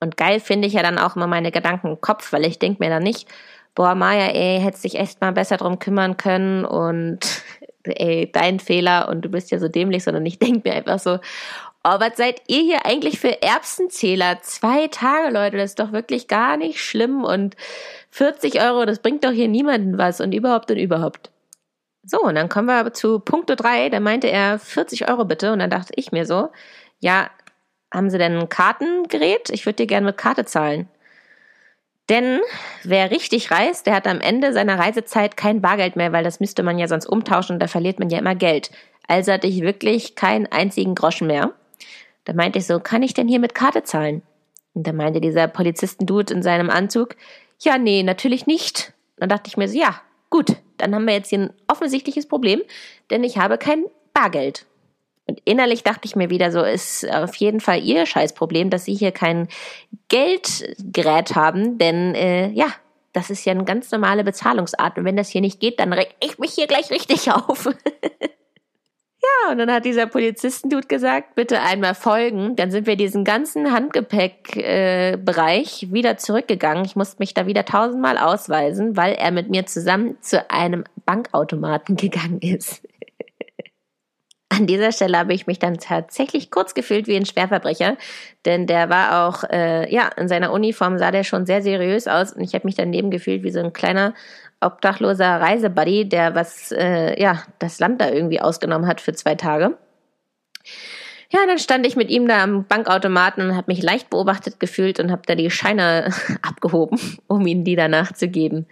Und 0.00 0.16
geil 0.16 0.40
finde 0.40 0.66
ich 0.66 0.74
ja 0.74 0.82
dann 0.82 0.98
auch 0.98 1.16
immer 1.16 1.26
meine 1.26 1.52
Gedanken 1.52 1.88
im 1.88 2.00
Kopf, 2.00 2.32
weil 2.32 2.44
ich 2.46 2.58
denke 2.58 2.82
mir 2.82 2.90
dann 2.90 3.02
nicht, 3.02 3.28
boah, 3.74 3.94
Maja, 3.94 4.28
ey, 4.28 4.60
hättest 4.60 4.84
dich 4.84 4.98
echt 4.98 5.20
mal 5.20 5.32
besser 5.32 5.56
drum 5.58 5.78
kümmern 5.78 6.16
können 6.16 6.64
und 6.64 7.20
ey, 7.84 8.30
dein 8.32 8.60
Fehler 8.60 9.08
und 9.08 9.22
du 9.22 9.28
bist 9.28 9.50
ja 9.50 9.58
so 9.58 9.68
dämlich, 9.68 10.04
sondern 10.04 10.26
ich 10.26 10.38
denke 10.38 10.68
mir 10.68 10.74
einfach 10.74 10.98
so, 10.98 11.18
Oh, 11.82 11.98
was 11.98 12.18
seid 12.18 12.42
ihr 12.46 12.60
hier 12.60 12.84
eigentlich 12.84 13.18
für 13.18 13.40
Erbsenzähler? 13.40 14.42
Zwei 14.42 14.88
Tage, 14.88 15.32
Leute, 15.32 15.56
das 15.56 15.70
ist 15.70 15.80
doch 15.80 15.92
wirklich 15.92 16.28
gar 16.28 16.58
nicht 16.58 16.78
schlimm 16.84 17.24
und 17.24 17.56
40 18.10 18.60
Euro, 18.62 18.84
das 18.84 18.98
bringt 18.98 19.24
doch 19.24 19.30
hier 19.30 19.48
niemanden 19.48 19.96
was 19.96 20.20
und 20.20 20.32
überhaupt 20.32 20.70
und 20.70 20.76
überhaupt. 20.76 21.30
So, 22.04 22.20
und 22.22 22.34
dann 22.34 22.50
kommen 22.50 22.68
wir 22.68 22.74
aber 22.74 22.92
zu 22.92 23.18
Punkte 23.20 23.56
drei. 23.56 23.88
da 23.88 23.98
meinte 24.00 24.28
er 24.28 24.58
40 24.58 25.08
Euro 25.08 25.24
bitte 25.24 25.52
und 25.52 25.60
dann 25.60 25.70
dachte 25.70 25.92
ich 25.96 26.12
mir 26.12 26.26
so, 26.26 26.50
ja, 27.00 27.30
haben 27.92 28.10
Sie 28.10 28.18
denn 28.18 28.38
ein 28.38 28.48
Kartengerät? 28.48 29.50
Ich 29.50 29.66
würde 29.66 29.76
dir 29.76 29.86
gerne 29.86 30.06
mit 30.06 30.16
Karte 30.16 30.44
zahlen. 30.44 30.88
Denn 32.08 32.40
wer 32.82 33.10
richtig 33.10 33.50
reist, 33.50 33.86
der 33.86 33.94
hat 33.94 34.08
am 34.08 34.20
Ende 34.20 34.52
seiner 34.52 34.78
Reisezeit 34.78 35.36
kein 35.36 35.60
Bargeld 35.60 35.94
mehr, 35.94 36.12
weil 36.12 36.24
das 36.24 36.40
müsste 36.40 36.64
man 36.64 36.78
ja 36.78 36.88
sonst 36.88 37.06
umtauschen 37.06 37.54
und 37.54 37.60
da 37.60 37.68
verliert 37.68 38.00
man 38.00 38.10
ja 38.10 38.18
immer 38.18 38.34
Geld. 38.34 38.70
Also 39.06 39.32
hatte 39.32 39.46
ich 39.46 39.62
wirklich 39.62 40.16
keinen 40.16 40.46
einzigen 40.46 40.94
Groschen 40.94 41.28
mehr. 41.28 41.52
Da 42.24 42.32
meinte 42.32 42.58
ich 42.58 42.66
so, 42.66 42.80
kann 42.80 43.02
ich 43.02 43.14
denn 43.14 43.28
hier 43.28 43.38
mit 43.38 43.54
Karte 43.54 43.84
zahlen? 43.84 44.22
Und 44.74 44.86
da 44.86 44.92
meinte 44.92 45.20
dieser 45.20 45.48
Polizistendude 45.48 46.34
in 46.34 46.42
seinem 46.42 46.70
Anzug, 46.70 47.16
ja, 47.60 47.78
nee, 47.78 48.02
natürlich 48.02 48.46
nicht. 48.46 48.92
Dann 49.16 49.28
dachte 49.28 49.48
ich 49.48 49.56
mir 49.56 49.68
so, 49.68 49.78
ja, 49.78 50.00
gut, 50.30 50.56
dann 50.78 50.94
haben 50.94 51.06
wir 51.06 51.14
jetzt 51.14 51.28
hier 51.28 51.40
ein 51.40 51.52
offensichtliches 51.68 52.26
Problem, 52.26 52.60
denn 53.10 53.22
ich 53.22 53.38
habe 53.38 53.58
kein 53.58 53.84
Bargeld. 54.14 54.66
Und 55.30 55.40
innerlich 55.44 55.84
dachte 55.84 56.06
ich 56.06 56.16
mir 56.16 56.28
wieder 56.28 56.50
so, 56.50 56.64
ist 56.64 57.08
auf 57.08 57.36
jeden 57.36 57.60
Fall 57.60 57.84
ihr 57.84 58.04
Scheißproblem, 58.04 58.68
dass 58.68 58.84
sie 58.84 58.94
hier 58.94 59.12
kein 59.12 59.46
Geldgerät 60.08 61.36
haben, 61.36 61.78
denn 61.78 62.16
äh, 62.16 62.50
ja, 62.50 62.66
das 63.12 63.30
ist 63.30 63.44
ja 63.44 63.52
eine 63.52 63.62
ganz 63.64 63.92
normale 63.92 64.24
Bezahlungsart. 64.24 64.98
Und 64.98 65.04
wenn 65.04 65.16
das 65.16 65.28
hier 65.28 65.40
nicht 65.40 65.60
geht, 65.60 65.78
dann 65.78 65.92
reg 65.92 66.16
ich 66.20 66.40
mich 66.40 66.50
hier 66.52 66.66
gleich 66.66 66.90
richtig 66.90 67.30
auf. 67.32 67.68
Ja, 69.22 69.52
und 69.52 69.58
dann 69.58 69.70
hat 69.70 69.84
dieser 69.84 70.06
Polizistendude 70.06 70.88
gesagt, 70.88 71.36
bitte 71.36 71.60
einmal 71.60 71.94
folgen. 71.94 72.56
Dann 72.56 72.72
sind 72.72 72.88
wir 72.88 72.96
diesen 72.96 73.22
ganzen 73.22 73.70
Handgepäckbereich 73.70 75.82
äh, 75.84 75.92
wieder 75.92 76.16
zurückgegangen. 76.16 76.84
Ich 76.84 76.96
musste 76.96 77.18
mich 77.20 77.34
da 77.34 77.46
wieder 77.46 77.64
tausendmal 77.64 78.18
ausweisen, 78.18 78.96
weil 78.96 79.14
er 79.14 79.30
mit 79.30 79.48
mir 79.48 79.64
zusammen 79.66 80.16
zu 80.22 80.50
einem 80.50 80.82
Bankautomaten 81.06 81.94
gegangen 81.96 82.40
ist. 82.40 82.82
An 84.60 84.66
dieser 84.66 84.92
Stelle 84.92 85.16
habe 85.16 85.32
ich 85.32 85.46
mich 85.46 85.58
dann 85.58 85.78
tatsächlich 85.78 86.50
kurz 86.50 86.74
gefühlt 86.74 87.06
wie 87.06 87.16
ein 87.16 87.24
Schwerverbrecher, 87.24 87.96
denn 88.44 88.66
der 88.66 88.90
war 88.90 89.26
auch, 89.26 89.42
äh, 89.44 89.90
ja, 89.90 90.10
in 90.18 90.28
seiner 90.28 90.52
Uniform 90.52 90.98
sah 90.98 91.10
der 91.10 91.24
schon 91.24 91.46
sehr 91.46 91.62
seriös 91.62 92.06
aus 92.06 92.34
und 92.34 92.42
ich 92.42 92.52
habe 92.52 92.66
mich 92.66 92.74
daneben 92.74 93.10
gefühlt 93.10 93.42
wie 93.42 93.52
so 93.52 93.60
ein 93.60 93.72
kleiner 93.72 94.12
obdachloser 94.60 95.40
Reisebuddy, 95.40 96.10
der 96.10 96.34
was, 96.34 96.72
äh, 96.72 97.18
ja, 97.18 97.42
das 97.58 97.80
Land 97.80 98.02
da 98.02 98.10
irgendwie 98.10 98.42
ausgenommen 98.42 98.86
hat 98.86 99.00
für 99.00 99.14
zwei 99.14 99.34
Tage. 99.34 99.78
Ja, 101.30 101.38
dann 101.46 101.58
stand 101.58 101.86
ich 101.86 101.96
mit 101.96 102.10
ihm 102.10 102.28
da 102.28 102.42
am 102.42 102.66
Bankautomaten 102.66 103.42
und 103.48 103.56
habe 103.56 103.72
mich 103.72 103.82
leicht 103.82 104.10
beobachtet 104.10 104.60
gefühlt 104.60 105.00
und 105.00 105.10
habe 105.10 105.22
da 105.24 105.36
die 105.36 105.50
Scheine 105.50 106.12
abgehoben, 106.42 107.00
um 107.28 107.46
ihnen 107.46 107.64
die 107.64 107.76
danach 107.76 108.12
zu 108.12 108.28
geben. 108.28 108.66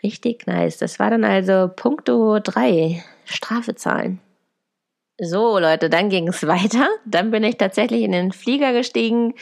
Richtig 0.00 0.46
nice. 0.46 0.78
Das 0.78 1.00
war 1.00 1.10
dann 1.10 1.24
also 1.24 1.68
Punkto 1.74 2.38
3, 2.38 3.02
Strafe 3.24 3.74
zahlen. 3.74 4.20
So, 5.20 5.58
Leute, 5.58 5.90
dann 5.90 6.08
ging 6.10 6.28
es 6.28 6.46
weiter. 6.46 6.88
Dann 7.04 7.30
bin 7.30 7.44
ich 7.44 7.56
tatsächlich 7.56 8.02
in 8.02 8.12
den 8.12 8.32
Flieger 8.32 8.72
gestiegen, 8.72 9.34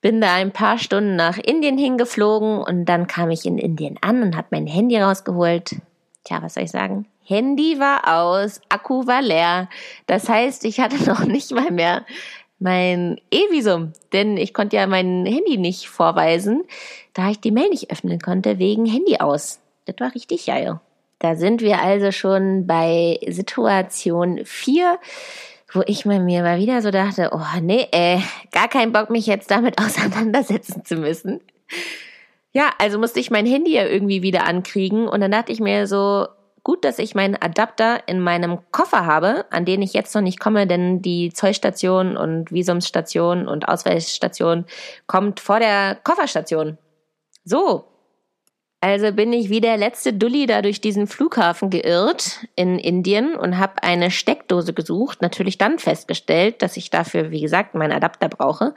bin 0.00 0.20
da 0.20 0.34
ein 0.34 0.52
paar 0.52 0.78
Stunden 0.78 1.16
nach 1.16 1.38
Indien 1.38 1.78
hingeflogen 1.78 2.58
und 2.58 2.84
dann 2.86 3.06
kam 3.06 3.30
ich 3.30 3.46
in 3.46 3.58
Indien 3.58 3.98
an 4.02 4.22
und 4.22 4.36
habe 4.36 4.48
mein 4.50 4.66
Handy 4.66 4.98
rausgeholt. 4.98 5.76
Tja, 6.24 6.42
was 6.42 6.54
soll 6.54 6.64
ich 6.64 6.70
sagen? 6.70 7.06
Handy 7.22 7.78
war 7.78 8.18
aus, 8.20 8.60
Akku 8.68 9.06
war 9.06 9.22
leer. 9.22 9.68
Das 10.06 10.28
heißt, 10.28 10.64
ich 10.64 10.80
hatte 10.80 11.02
noch 11.06 11.24
nicht 11.24 11.52
mal 11.52 11.70
mehr 11.70 12.04
mein 12.58 13.20
E-Visum, 13.30 13.92
denn 14.12 14.36
ich 14.36 14.54
konnte 14.54 14.76
ja 14.76 14.86
mein 14.86 15.26
Handy 15.26 15.58
nicht 15.58 15.88
vorweisen, 15.88 16.64
da 17.12 17.30
ich 17.30 17.40
die 17.40 17.50
Mail 17.50 17.68
nicht 17.68 17.90
öffnen 17.90 18.20
konnte 18.20 18.58
wegen 18.58 18.86
Handy 18.86 19.18
aus. 19.18 19.60
Das 19.84 19.96
war 19.98 20.14
richtig 20.14 20.46
geil. 20.46 20.80
Da 21.24 21.36
sind 21.36 21.62
wir 21.62 21.80
also 21.80 22.12
schon 22.12 22.66
bei 22.66 23.18
Situation 23.26 24.40
4 24.44 24.98
wo 25.72 25.82
ich 25.86 26.04
mir 26.04 26.20
mal 26.20 26.58
wieder 26.58 26.82
so 26.82 26.90
dachte, 26.90 27.30
oh 27.32 27.60
nee, 27.62 27.88
äh, 27.92 28.20
gar 28.52 28.68
keinen 28.68 28.92
Bock, 28.92 29.08
mich 29.08 29.26
jetzt 29.26 29.50
damit 29.50 29.78
auseinandersetzen 29.80 30.84
zu 30.84 30.96
müssen. 30.96 31.40
Ja, 32.52 32.70
also 32.78 32.98
musste 32.98 33.20
ich 33.20 33.30
mein 33.30 33.46
Handy 33.46 33.72
ja 33.72 33.86
irgendwie 33.86 34.20
wieder 34.20 34.46
ankriegen 34.46 35.08
und 35.08 35.22
dann 35.22 35.30
dachte 35.30 35.50
ich 35.50 35.60
mir 35.60 35.86
so, 35.86 36.28
gut, 36.62 36.84
dass 36.84 36.98
ich 36.98 37.14
meinen 37.14 37.36
Adapter 37.36 38.06
in 38.06 38.20
meinem 38.20 38.58
Koffer 38.70 39.06
habe, 39.06 39.46
an 39.50 39.64
den 39.64 39.80
ich 39.80 39.94
jetzt 39.94 40.14
noch 40.14 40.22
nicht 40.22 40.38
komme, 40.38 40.66
denn 40.66 41.00
die 41.00 41.32
Zollstation 41.32 42.18
und 42.18 42.52
Visumsstation 42.52 43.48
und 43.48 43.66
Ausweisstation 43.66 44.66
kommt 45.06 45.40
vor 45.40 45.58
der 45.58 45.96
Kofferstation. 46.04 46.76
So, 47.44 47.86
also 48.84 49.12
bin 49.12 49.32
ich 49.32 49.48
wie 49.48 49.62
der 49.62 49.78
letzte 49.78 50.12
Dulli 50.12 50.44
da 50.44 50.60
durch 50.60 50.78
diesen 50.78 51.06
Flughafen 51.06 51.70
geirrt 51.70 52.46
in 52.54 52.78
Indien 52.78 53.34
und 53.34 53.56
habe 53.56 53.82
eine 53.82 54.10
Steckdose 54.10 54.74
gesucht. 54.74 55.22
Natürlich 55.22 55.56
dann 55.56 55.78
festgestellt, 55.78 56.60
dass 56.60 56.76
ich 56.76 56.90
dafür, 56.90 57.30
wie 57.30 57.40
gesagt, 57.40 57.74
meinen 57.74 57.92
Adapter 57.92 58.28
brauche. 58.28 58.74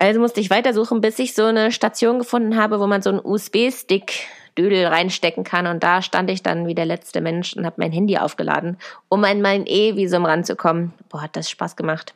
Also 0.00 0.18
musste 0.18 0.40
ich 0.40 0.48
weitersuchen, 0.48 1.02
bis 1.02 1.18
ich 1.18 1.34
so 1.34 1.44
eine 1.44 1.72
Station 1.72 2.20
gefunden 2.20 2.56
habe, 2.56 2.80
wo 2.80 2.86
man 2.86 3.02
so 3.02 3.10
einen 3.10 3.20
USB-Stick 3.22 4.28
Dödel 4.56 4.86
reinstecken 4.86 5.44
kann. 5.44 5.66
Und 5.66 5.82
da 5.82 6.00
stand 6.00 6.30
ich 6.30 6.42
dann 6.42 6.66
wie 6.66 6.74
der 6.74 6.86
letzte 6.86 7.20
Mensch 7.20 7.54
und 7.54 7.66
habe 7.66 7.76
mein 7.76 7.92
Handy 7.92 8.16
aufgeladen, 8.16 8.78
um 9.10 9.22
an 9.24 9.42
mein 9.42 9.66
E-Visum 9.66 10.24
ranzukommen. 10.24 10.94
Boah, 11.10 11.20
hat 11.20 11.36
das 11.36 11.50
Spaß 11.50 11.76
gemacht. 11.76 12.14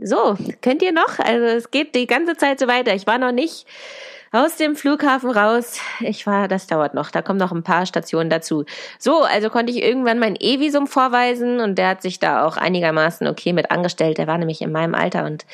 So, 0.00 0.36
könnt 0.62 0.82
ihr 0.82 0.92
noch? 0.92 1.18
Also 1.18 1.46
es 1.46 1.72
geht 1.72 1.96
die 1.96 2.06
ganze 2.06 2.36
Zeit 2.36 2.60
so 2.60 2.68
weiter. 2.68 2.94
Ich 2.94 3.08
war 3.08 3.18
noch 3.18 3.32
nicht 3.32 3.66
aus 4.32 4.56
dem 4.56 4.76
Flughafen 4.76 5.30
raus. 5.30 5.80
Ich 6.00 6.26
war, 6.26 6.48
das 6.48 6.66
dauert 6.66 6.94
noch, 6.94 7.10
da 7.10 7.22
kommen 7.22 7.38
noch 7.38 7.52
ein 7.52 7.62
paar 7.62 7.86
Stationen 7.86 8.30
dazu. 8.30 8.64
So, 8.98 9.22
also 9.22 9.50
konnte 9.50 9.72
ich 9.72 9.82
irgendwann 9.82 10.18
mein 10.18 10.36
E-Visum 10.38 10.86
vorweisen 10.86 11.60
und 11.60 11.76
der 11.76 11.88
hat 11.88 12.02
sich 12.02 12.18
da 12.18 12.46
auch 12.46 12.56
einigermaßen 12.56 13.26
okay 13.26 13.52
mit 13.52 13.70
angestellt. 13.70 14.18
Der 14.18 14.26
war 14.26 14.38
nämlich 14.38 14.60
in 14.62 14.72
meinem 14.72 14.94
Alter 14.94 15.24
und 15.24 15.46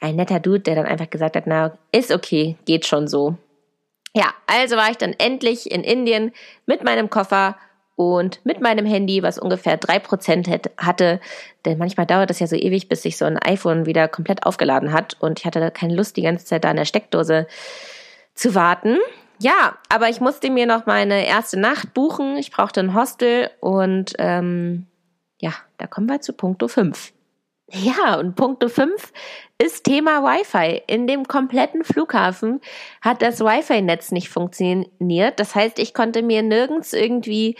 ein 0.00 0.16
netter 0.16 0.40
Dude, 0.40 0.60
der 0.60 0.74
dann 0.74 0.86
einfach 0.86 1.10
gesagt 1.10 1.36
hat, 1.36 1.46
na, 1.46 1.78
ist 1.92 2.10
okay, 2.10 2.56
geht 2.64 2.86
schon 2.86 3.06
so. 3.06 3.36
Ja, 4.14 4.26
also 4.46 4.76
war 4.76 4.90
ich 4.90 4.98
dann 4.98 5.14
endlich 5.16 5.70
in 5.70 5.84
Indien 5.84 6.32
mit 6.66 6.84
meinem 6.84 7.08
Koffer 7.08 7.56
und 7.96 8.44
mit 8.44 8.60
meinem 8.60 8.86
Handy, 8.86 9.22
was 9.22 9.38
ungefähr 9.38 9.76
drei 9.76 9.98
Prozent 9.98 10.48
hatte, 10.76 11.20
denn 11.64 11.78
manchmal 11.78 12.06
dauert 12.06 12.30
es 12.30 12.40
ja 12.40 12.46
so 12.46 12.56
ewig, 12.56 12.88
bis 12.88 13.02
sich 13.02 13.16
so 13.16 13.24
ein 13.24 13.38
iPhone 13.38 13.86
wieder 13.86 14.08
komplett 14.08 14.44
aufgeladen 14.44 14.92
hat 14.92 15.16
und 15.20 15.38
ich 15.38 15.46
hatte 15.46 15.70
keine 15.70 15.94
Lust, 15.94 16.16
die 16.16 16.22
ganze 16.22 16.44
Zeit 16.44 16.64
da 16.64 16.70
in 16.70 16.76
der 16.76 16.84
Steckdose 16.84 17.46
zu 18.34 18.54
warten. 18.54 18.98
Ja, 19.38 19.76
aber 19.88 20.08
ich 20.08 20.20
musste 20.20 20.50
mir 20.50 20.66
noch 20.66 20.86
meine 20.86 21.26
erste 21.26 21.58
Nacht 21.58 21.94
buchen. 21.94 22.36
Ich 22.36 22.52
brauchte 22.52 22.80
ein 22.80 22.94
Hostel 22.94 23.50
und 23.60 24.12
ähm, 24.18 24.86
ja, 25.40 25.52
da 25.78 25.86
kommen 25.88 26.08
wir 26.08 26.20
zu 26.20 26.32
Punkto 26.32 26.68
5. 26.68 27.12
Ja, 27.74 28.16
und 28.18 28.34
Punkto 28.34 28.68
5 28.68 29.12
ist 29.56 29.84
Thema 29.84 30.22
Wi-Fi. 30.22 30.82
In 30.86 31.06
dem 31.06 31.26
kompletten 31.26 31.84
Flughafen 31.84 32.60
hat 33.00 33.22
das 33.22 33.40
Wi-Fi-Netz 33.40 34.12
nicht 34.12 34.28
funktioniert. 34.28 35.40
Das 35.40 35.54
heißt, 35.54 35.78
ich 35.78 35.94
konnte 35.94 36.20
mir 36.22 36.42
nirgends 36.42 36.92
irgendwie 36.92 37.56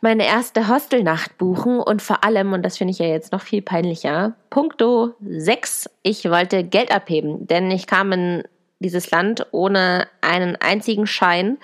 meine 0.00 0.26
erste 0.26 0.68
Hostelnacht 0.68 1.36
buchen 1.36 1.80
und 1.80 2.00
vor 2.00 2.24
allem, 2.24 2.52
und 2.54 2.62
das 2.62 2.78
finde 2.78 2.92
ich 2.92 2.98
ja 2.98 3.06
jetzt 3.06 3.32
noch 3.32 3.42
viel 3.42 3.60
peinlicher, 3.60 4.36
Punkto 4.48 5.14
6, 5.20 5.90
ich 6.02 6.30
wollte 6.30 6.64
Geld 6.64 6.94
abheben, 6.94 7.46
denn 7.46 7.70
ich 7.70 7.86
kam 7.86 8.12
in 8.12 8.44
dieses 8.80 9.10
Land 9.10 9.46
ohne 9.52 10.06
einen 10.20 10.56
einzigen 10.56 11.06
Schein 11.06 11.58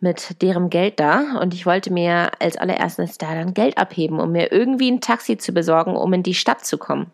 mit 0.00 0.42
deren 0.42 0.68
Geld 0.68 0.98
da 0.98 1.38
und 1.40 1.54
ich 1.54 1.64
wollte 1.64 1.92
mir 1.92 2.32
als 2.40 2.56
allererstes 2.56 3.18
da 3.18 3.34
dann 3.34 3.54
Geld 3.54 3.78
abheben, 3.78 4.18
um 4.18 4.32
mir 4.32 4.50
irgendwie 4.50 4.90
ein 4.90 5.00
Taxi 5.00 5.38
zu 5.38 5.52
besorgen, 5.52 5.94
um 5.94 6.12
in 6.12 6.24
die 6.24 6.34
Stadt 6.34 6.64
zu 6.66 6.76
kommen. 6.76 7.12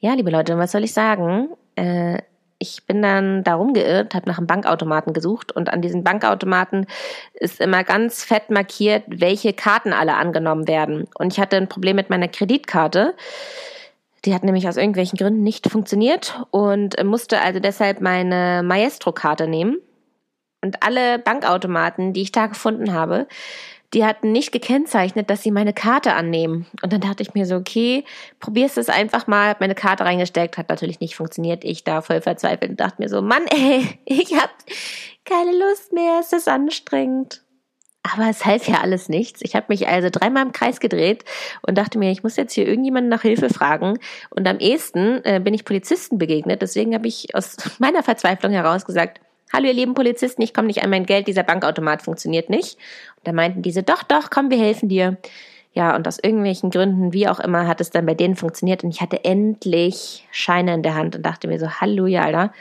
Ja, 0.00 0.14
liebe 0.14 0.30
Leute, 0.30 0.58
was 0.58 0.72
soll 0.72 0.84
ich 0.84 0.92
sagen? 0.92 1.48
Äh, 1.76 2.18
ich 2.58 2.84
bin 2.86 3.02
dann 3.02 3.44
da 3.44 3.54
rumgeirrt, 3.54 4.14
habe 4.14 4.28
nach 4.28 4.38
einem 4.38 4.48
Bankautomaten 4.48 5.12
gesucht 5.12 5.52
und 5.52 5.72
an 5.72 5.80
diesen 5.80 6.02
Bankautomaten 6.02 6.86
ist 7.34 7.60
immer 7.60 7.84
ganz 7.84 8.24
fett 8.24 8.50
markiert, 8.50 9.04
welche 9.06 9.52
Karten 9.52 9.92
alle 9.92 10.14
angenommen 10.14 10.66
werden. 10.66 11.06
Und 11.16 11.32
ich 11.32 11.38
hatte 11.38 11.56
ein 11.56 11.68
Problem 11.68 11.94
mit 11.94 12.10
meiner 12.10 12.28
Kreditkarte. 12.28 13.14
Die 14.24 14.34
hat 14.34 14.44
nämlich 14.44 14.68
aus 14.68 14.76
irgendwelchen 14.76 15.16
Gründen 15.16 15.42
nicht 15.42 15.70
funktioniert 15.70 16.42
und 16.50 17.02
musste 17.04 17.40
also 17.40 17.60
deshalb 17.60 18.00
meine 18.00 18.62
Maestro-Karte 18.64 19.46
nehmen. 19.46 19.78
Und 20.60 20.82
alle 20.82 21.18
Bankautomaten, 21.20 22.12
die 22.12 22.22
ich 22.22 22.32
da 22.32 22.46
gefunden 22.46 22.92
habe, 22.92 23.28
die 23.94 24.04
hatten 24.04 24.32
nicht 24.32 24.52
gekennzeichnet, 24.52 25.30
dass 25.30 25.42
sie 25.42 25.50
meine 25.50 25.72
Karte 25.72 26.14
annehmen. 26.14 26.66
Und 26.82 26.92
dann 26.92 27.00
dachte 27.00 27.22
ich 27.22 27.34
mir 27.34 27.46
so, 27.46 27.56
okay, 27.56 28.04
probierst 28.38 28.76
es 28.76 28.90
einfach 28.90 29.26
mal, 29.26 29.48
hab 29.48 29.60
meine 29.60 29.74
Karte 29.74 30.04
reingesteckt, 30.04 30.58
hat 30.58 30.68
natürlich 30.68 31.00
nicht 31.00 31.16
funktioniert. 31.16 31.64
Ich 31.64 31.84
da 31.84 32.02
voll 32.02 32.20
verzweifelt 32.20 32.72
und 32.72 32.80
dachte 32.80 33.00
mir 33.00 33.08
so, 33.08 33.22
Mann, 33.22 33.46
ey, 33.46 33.98
ich 34.04 34.34
hab 34.34 34.50
keine 35.24 35.52
Lust 35.56 35.92
mehr, 35.92 36.18
es 36.20 36.32
ist 36.32 36.48
anstrengend. 36.48 37.42
Aber 38.02 38.28
es 38.30 38.44
half 38.44 38.68
ja 38.68 38.80
alles 38.80 39.08
nichts. 39.08 39.40
Ich 39.42 39.54
habe 39.54 39.66
mich 39.68 39.88
also 39.88 40.08
dreimal 40.10 40.44
im 40.44 40.52
Kreis 40.52 40.80
gedreht 40.80 41.24
und 41.62 41.76
dachte 41.76 41.98
mir, 41.98 42.10
ich 42.10 42.22
muss 42.22 42.36
jetzt 42.36 42.54
hier 42.54 42.66
irgendjemanden 42.66 43.10
nach 43.10 43.22
Hilfe 43.22 43.50
fragen. 43.50 43.98
Und 44.30 44.46
am 44.48 44.58
ehesten 44.58 45.22
äh, 45.24 45.40
bin 45.42 45.52
ich 45.52 45.64
Polizisten 45.64 46.16
begegnet. 46.16 46.62
Deswegen 46.62 46.94
habe 46.94 47.08
ich 47.08 47.34
aus 47.34 47.56
meiner 47.78 48.02
Verzweiflung 48.02 48.52
heraus 48.52 48.84
gesagt, 48.84 49.20
Hallo 49.50 49.66
ihr 49.66 49.72
lieben 49.72 49.94
Polizisten, 49.94 50.42
ich 50.42 50.52
komme 50.52 50.66
nicht 50.66 50.82
an 50.82 50.90
mein 50.90 51.06
Geld, 51.06 51.26
dieser 51.26 51.42
Bankautomat 51.42 52.02
funktioniert 52.02 52.50
nicht. 52.50 52.76
Und 53.16 53.26
da 53.26 53.32
meinten 53.32 53.62
diese, 53.62 53.82
doch, 53.82 54.02
doch, 54.02 54.28
komm, 54.28 54.50
wir 54.50 54.58
helfen 54.58 54.90
dir. 54.90 55.16
Ja, 55.72 55.96
und 55.96 56.06
aus 56.06 56.18
irgendwelchen 56.22 56.70
Gründen, 56.70 57.12
wie 57.12 57.28
auch 57.28 57.40
immer, 57.40 57.66
hat 57.66 57.80
es 57.80 57.90
dann 57.90 58.04
bei 58.04 58.14
denen 58.14 58.36
funktioniert 58.36 58.84
und 58.84 58.90
ich 58.90 59.00
hatte 59.00 59.24
endlich 59.24 60.26
Scheine 60.32 60.74
in 60.74 60.82
der 60.82 60.96
Hand 60.96 61.16
und 61.16 61.22
dachte 61.24 61.48
mir 61.48 61.58
so, 61.58 61.68
Halleluja, 61.80 62.24
Alter, 62.24 62.52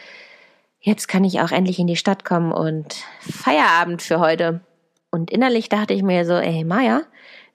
jetzt 0.80 1.08
kann 1.08 1.24
ich 1.24 1.42
auch 1.42 1.52
endlich 1.52 1.80
in 1.80 1.88
die 1.88 1.96
Stadt 1.96 2.24
kommen 2.24 2.52
und 2.52 2.96
Feierabend 3.20 4.02
für 4.02 4.20
heute. 4.20 4.62
Und 5.12 5.32
innerlich 5.32 5.70
dachte 5.70 5.94
ich 5.94 6.04
mir 6.04 6.26
so, 6.26 6.34
ey, 6.34 6.64
Maya, 6.64 7.04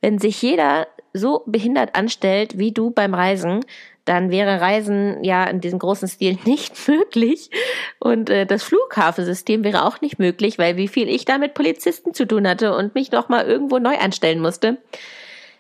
wenn 0.01 0.19
sich 0.19 0.41
jeder 0.43 0.87
so 1.13 1.43
behindert 1.47 1.95
anstellt 1.95 2.59
wie 2.59 2.73
du 2.73 2.91
beim 2.91 3.15
Reisen, 3.15 3.65
dann 4.05 4.31
wäre 4.31 4.61
Reisen 4.61 5.23
ja 5.23 5.45
in 5.45 5.61
diesem 5.61 5.79
großen 5.79 6.09
Stil 6.09 6.39
nicht 6.45 6.89
möglich 6.89 7.51
und 7.99 8.31
äh, 8.31 8.47
das 8.47 8.63
Flughafensystem 8.63 9.65
wäre 9.65 9.85
auch 9.85 10.01
nicht 10.01 10.19
möglich, 10.19 10.59
weil 10.59 10.77
wie 10.77 10.89
viel 10.89 11.09
ich 11.09 11.25
da 11.25 11.39
mit 11.39 11.55
Polizisten 11.55 12.15
zu 12.15 12.27
tun 12.27 12.49
hatte 12.49 12.75
und 12.75 12.95
mich 12.95 13.13
noch 13.13 13.29
mal 13.29 13.47
irgendwo 13.47 13.79
neu 13.79 13.97
anstellen 13.99 14.41
musste. 14.41 14.79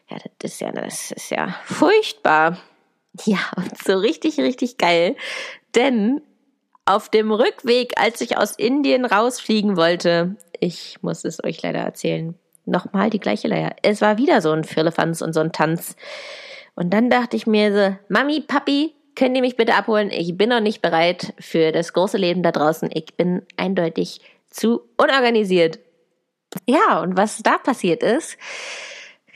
Ja, 0.09 0.17
das 0.39 0.53
ist 0.53 0.61
ja, 0.61 0.73
das 0.73 1.11
ist 1.13 1.31
ja 1.31 1.55
furchtbar. 1.65 2.59
Ja, 3.25 3.39
und 3.57 3.79
so 3.79 3.97
richtig, 3.99 4.39
richtig 4.39 4.79
geil. 4.79 5.17
Denn 5.75 6.23
auf 6.85 7.09
dem 7.09 7.31
Rückweg, 7.31 7.93
als 7.97 8.21
ich 8.21 8.37
aus 8.37 8.57
Indien 8.57 9.05
rausfliegen 9.05 9.77
wollte, 9.77 10.37
ich 10.63 11.03
muss 11.03 11.25
es 11.25 11.43
euch 11.43 11.61
leider 11.61 11.81
erzählen, 11.81 12.37
nochmal 12.65 13.11
die 13.11 13.19
gleiche 13.19 13.49
Leier. 13.49 13.75
Es 13.83 14.01
war 14.01 14.17
wieder 14.17 14.41
so 14.41 14.53
ein 14.53 14.63
Firlefanz 14.63 15.21
und 15.21 15.33
so 15.33 15.41
ein 15.41 15.51
Tanz. 15.51 15.97
Und 16.77 16.95
dann 16.95 17.11
dachte 17.11 17.37
ich 17.37 17.49
mir 17.49 17.75
so, 17.75 17.97
Mami, 18.09 18.41
Papi, 18.41 18.95
könnt 19.17 19.35
ihr 19.35 19.43
mich 19.43 19.57
bitte 19.57 19.75
abholen? 19.75 20.11
Ich 20.11 20.37
bin 20.37 20.51
noch 20.51 20.61
nicht 20.61 20.81
bereit 20.81 21.35
für 21.41 21.73
das 21.73 21.93
große 21.93 22.17
Leben 22.17 22.45
da 22.45 22.53
draußen. 22.53 22.91
Ich 22.95 23.17
bin 23.17 23.43
eindeutig 23.57 24.21
zu 24.51 24.83
unorganisiert. 24.97 25.81
Ja, 26.67 27.01
und 27.01 27.17
was 27.17 27.39
da 27.39 27.59
passiert 27.59 28.05
ist, 28.05 28.39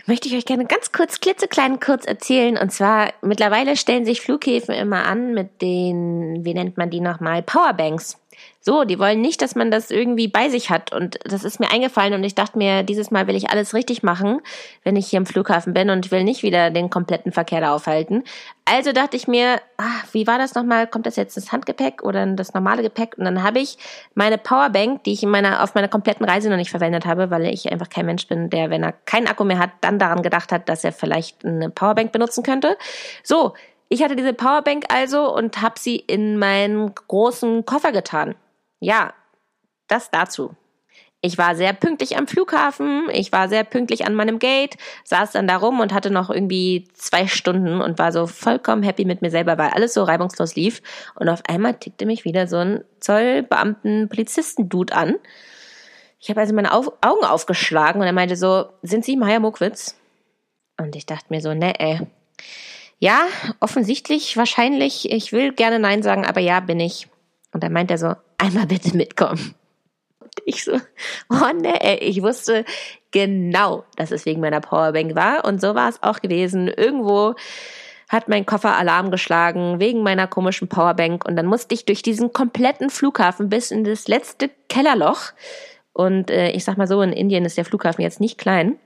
möchte 0.07 0.29
ich 0.29 0.37
euch 0.37 0.47
gerne 0.47 0.67
ganz 0.67 0.93
kurz, 0.93 1.19
klitzeklein 1.19 1.81
kurz 1.81 2.07
erzählen. 2.07 2.57
Und 2.57 2.71
zwar, 2.71 3.12
mittlerweile 3.21 3.77
stellen 3.77 4.05
sich 4.05 4.21
Flughäfen 4.21 4.77
immer 4.77 5.07
an 5.07 5.35
mit 5.35 5.61
den, 5.61 6.45
wie 6.45 6.55
nennt 6.55 6.77
man 6.77 6.91
die 6.91 7.01
nochmal, 7.01 7.43
Powerbanks. 7.43 8.17
So, 8.61 8.85
die 8.85 8.99
wollen 8.99 9.20
nicht, 9.20 9.42
dass 9.42 9.55
man 9.55 9.70
das 9.70 9.90
irgendwie 9.90 10.27
bei 10.27 10.49
sich 10.49 10.70
hat. 10.70 10.92
Und 10.92 11.18
das 11.25 11.44
ist 11.44 11.61
mir 11.61 11.70
eingefallen 11.70 12.14
und 12.14 12.25
ich 12.25 12.35
dachte 12.35 12.59
mir, 12.59 12.83
dieses 12.83 13.11
Mal 13.11 13.29
will 13.29 13.37
ich 13.37 13.51
alles 13.51 13.75
richtig 13.75 14.03
machen, 14.03 14.40
wenn 14.83 14.96
ich 14.96 15.07
hier 15.07 15.18
im 15.18 15.27
Flughafen 15.27 15.72
bin 15.72 15.88
und 15.88 16.11
will 16.11 16.25
nicht 16.25 16.42
wieder 16.42 16.70
den 16.70 16.90
kompletten 16.90 17.31
Verkehr 17.31 17.61
da 17.61 17.75
aufhalten. 17.75 18.25
Also 18.64 18.90
dachte 18.92 19.16
ich 19.16 19.29
mir, 19.29 19.61
ach, 19.77 20.07
wie 20.11 20.27
war 20.27 20.38
das 20.38 20.57
nochmal? 20.57 20.88
Kommt 20.88 21.07
das 21.07 21.14
jetzt 21.14 21.37
ins 21.37 21.53
Handgepäck 21.53 22.03
oder 22.03 22.27
das 22.27 22.55
normale 22.55 22.83
Gepäck? 22.83 23.16
Und 23.16 23.25
dann 23.25 23.44
habe 23.44 23.61
ich 23.61 23.79
meine 24.14 24.38
Powerbank, 24.38 25.05
die 25.05 25.12
ich 25.12 25.22
in 25.22 25.31
meiner, 25.31 25.62
auf 25.62 25.77
meiner 25.77 25.87
kompletten 25.87 26.27
Reise 26.27 26.51
noch 26.51 26.57
nicht 26.57 26.70
verwendet 26.70 27.07
habe, 27.07 27.31
weil 27.31 27.44
ich 27.44 27.70
einfach 27.70 27.88
kein 27.88 28.07
Mensch 28.07 28.27
bin, 28.27 28.51
der, 28.51 28.70
wenn 28.70 28.83
er 28.83 28.92
keinen 28.92 29.29
Akku 29.29 29.44
mehr 29.44 29.61
hat, 29.61 29.70
dann 29.81 30.01
daran 30.01 30.22
gedacht 30.22 30.51
hat, 30.51 30.68
dass 30.68 30.83
er 30.83 30.90
vielleicht 30.90 31.44
eine 31.44 31.70
Powerbank 31.70 32.11
benutzen 32.11 32.42
könnte. 32.42 32.77
So, 33.22 33.55
ich 33.88 34.03
hatte 34.03 34.16
diese 34.16 34.33
Powerbank 34.33 34.85
also 34.88 35.35
und 35.35 35.62
habe 35.62 35.79
sie 35.79 35.96
in 35.96 36.38
meinen 36.38 36.94
großen 36.94 37.64
Koffer 37.64 37.92
getan. 37.92 38.35
Ja, 38.81 39.14
das 39.88 40.11
dazu. 40.11 40.57
Ich 41.22 41.38
war 41.38 41.57
sehr 41.57 41.72
pünktlich 41.72 42.18
am 42.18 42.27
Flughafen, 42.29 43.09
ich 43.11 43.33
war 43.33 43.49
sehr 43.49 43.64
pünktlich 43.64 44.07
an 44.07 44.14
meinem 44.14 44.38
Gate, 44.38 44.77
saß 45.05 45.33
dann 45.33 45.49
da 45.49 45.57
rum 45.57 45.81
und 45.81 45.92
hatte 45.92 46.11
noch 46.11 46.31
irgendwie 46.31 46.87
zwei 46.92 47.27
Stunden 47.27 47.81
und 47.81 47.99
war 47.99 48.12
so 48.12 48.27
vollkommen 48.27 48.83
happy 48.83 49.05
mit 49.07 49.22
mir 49.22 49.31
selber, 49.31 49.59
weil 49.59 49.70
alles 49.70 49.94
so 49.94 50.05
reibungslos 50.05 50.55
lief. 50.55 50.83
Und 51.14 51.29
auf 51.29 51.42
einmal 51.49 51.75
tickte 51.75 52.07
mich 52.07 52.25
wieder 52.25 52.46
so 52.46 52.59
ein 52.59 52.85
Zollbeamten-Polizisten-Dude 53.01 54.94
an. 54.94 55.16
Ich 56.20 56.29
habe 56.31 56.40
also 56.40 56.55
meine 56.55 56.72
Au 56.72 56.92
Augen 57.01 57.25
aufgeschlagen 57.25 58.01
und 58.01 58.07
er 58.07 58.12
meinte 58.12 58.37
so, 58.37 58.66
sind 58.83 59.05
Sie 59.05 59.16
Maya 59.16 59.40
Mokwitz? 59.40 59.96
Und 60.79 60.94
ich 60.96 61.07
dachte 61.07 61.27
mir 61.31 61.40
so, 61.40 61.55
ne, 61.55 61.81
ey. 61.81 62.07
Ja, 62.98 63.26
offensichtlich, 63.61 64.37
wahrscheinlich, 64.37 65.11
ich 65.11 65.32
will 65.32 65.52
gerne 65.52 65.78
Nein 65.78 66.02
sagen, 66.02 66.24
aber 66.24 66.40
ja, 66.40 66.61
bin 66.61 66.80
ich. 66.80 67.09
Und 67.52 67.62
dann 67.62 67.72
meint 67.72 67.90
er 67.90 67.98
so, 67.98 68.14
einmal 68.38 68.66
bitte 68.66 68.96
mitkommen. 68.96 69.54
Und 70.18 70.32
ich 70.44 70.64
so, 70.64 70.72
oh 71.30 71.52
ne, 71.54 72.00
ich 72.00 72.22
wusste 72.22 72.64
genau, 73.11 73.85
dass 73.96 74.11
es 74.11 74.26
wegen 74.26 74.40
meiner 74.40 74.61
Powerbank 74.61 75.14
war. 75.14 75.44
Und 75.44 75.61
so 75.61 75.74
war 75.74 75.88
es 75.88 76.02
auch 76.02 76.20
gewesen. 76.20 76.68
Irgendwo 76.68 77.35
hat 78.09 78.28
mein 78.28 78.46
Koffer 78.46 78.76
Alarm 78.76 79.11
geschlagen 79.11 79.80
wegen 79.80 80.02
meiner 80.02 80.26
komischen 80.26 80.68
Powerbank. 80.68 81.26
Und 81.26 81.37
dann 81.37 81.46
musste 81.46 81.74
ich 81.74 81.85
durch 81.85 82.02
diesen 82.02 82.32
kompletten 82.32 82.88
Flughafen 82.88 83.48
bis 83.48 83.70
in 83.70 83.85
das 83.85 84.09
letzte 84.09 84.50
Kellerloch. 84.68 85.32
Und 85.92 86.30
äh, 86.30 86.50
ich 86.50 86.64
sag 86.64 86.76
mal 86.76 86.87
so, 86.87 87.02
in 87.02 87.12
Indien 87.12 87.44
ist 87.44 87.59
der 87.59 87.64
Flughafen 87.64 88.02
jetzt 88.02 88.20
nicht 88.20 88.38
klein. 88.38 88.78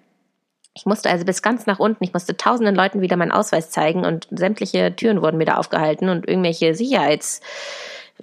Ich 0.75 0.87
musste 0.87 1.11
also 1.11 1.25
bis 1.25 1.43
ganz 1.43 1.67
nach 1.67 1.79
unten, 1.79 2.05
ich 2.05 2.13
musste 2.13 2.37
tausenden 2.37 2.75
Leuten 2.75 3.01
wieder 3.01 3.17
meinen 3.17 3.33
Ausweis 3.33 3.71
zeigen 3.71 4.05
und 4.05 4.29
sämtliche 4.31 4.95
Türen 4.95 5.21
wurden 5.21 5.41
wieder 5.41 5.59
aufgehalten 5.59 6.09
und 6.09 6.29
irgendwelche 6.29 6.75
Sicherheits 6.75 7.41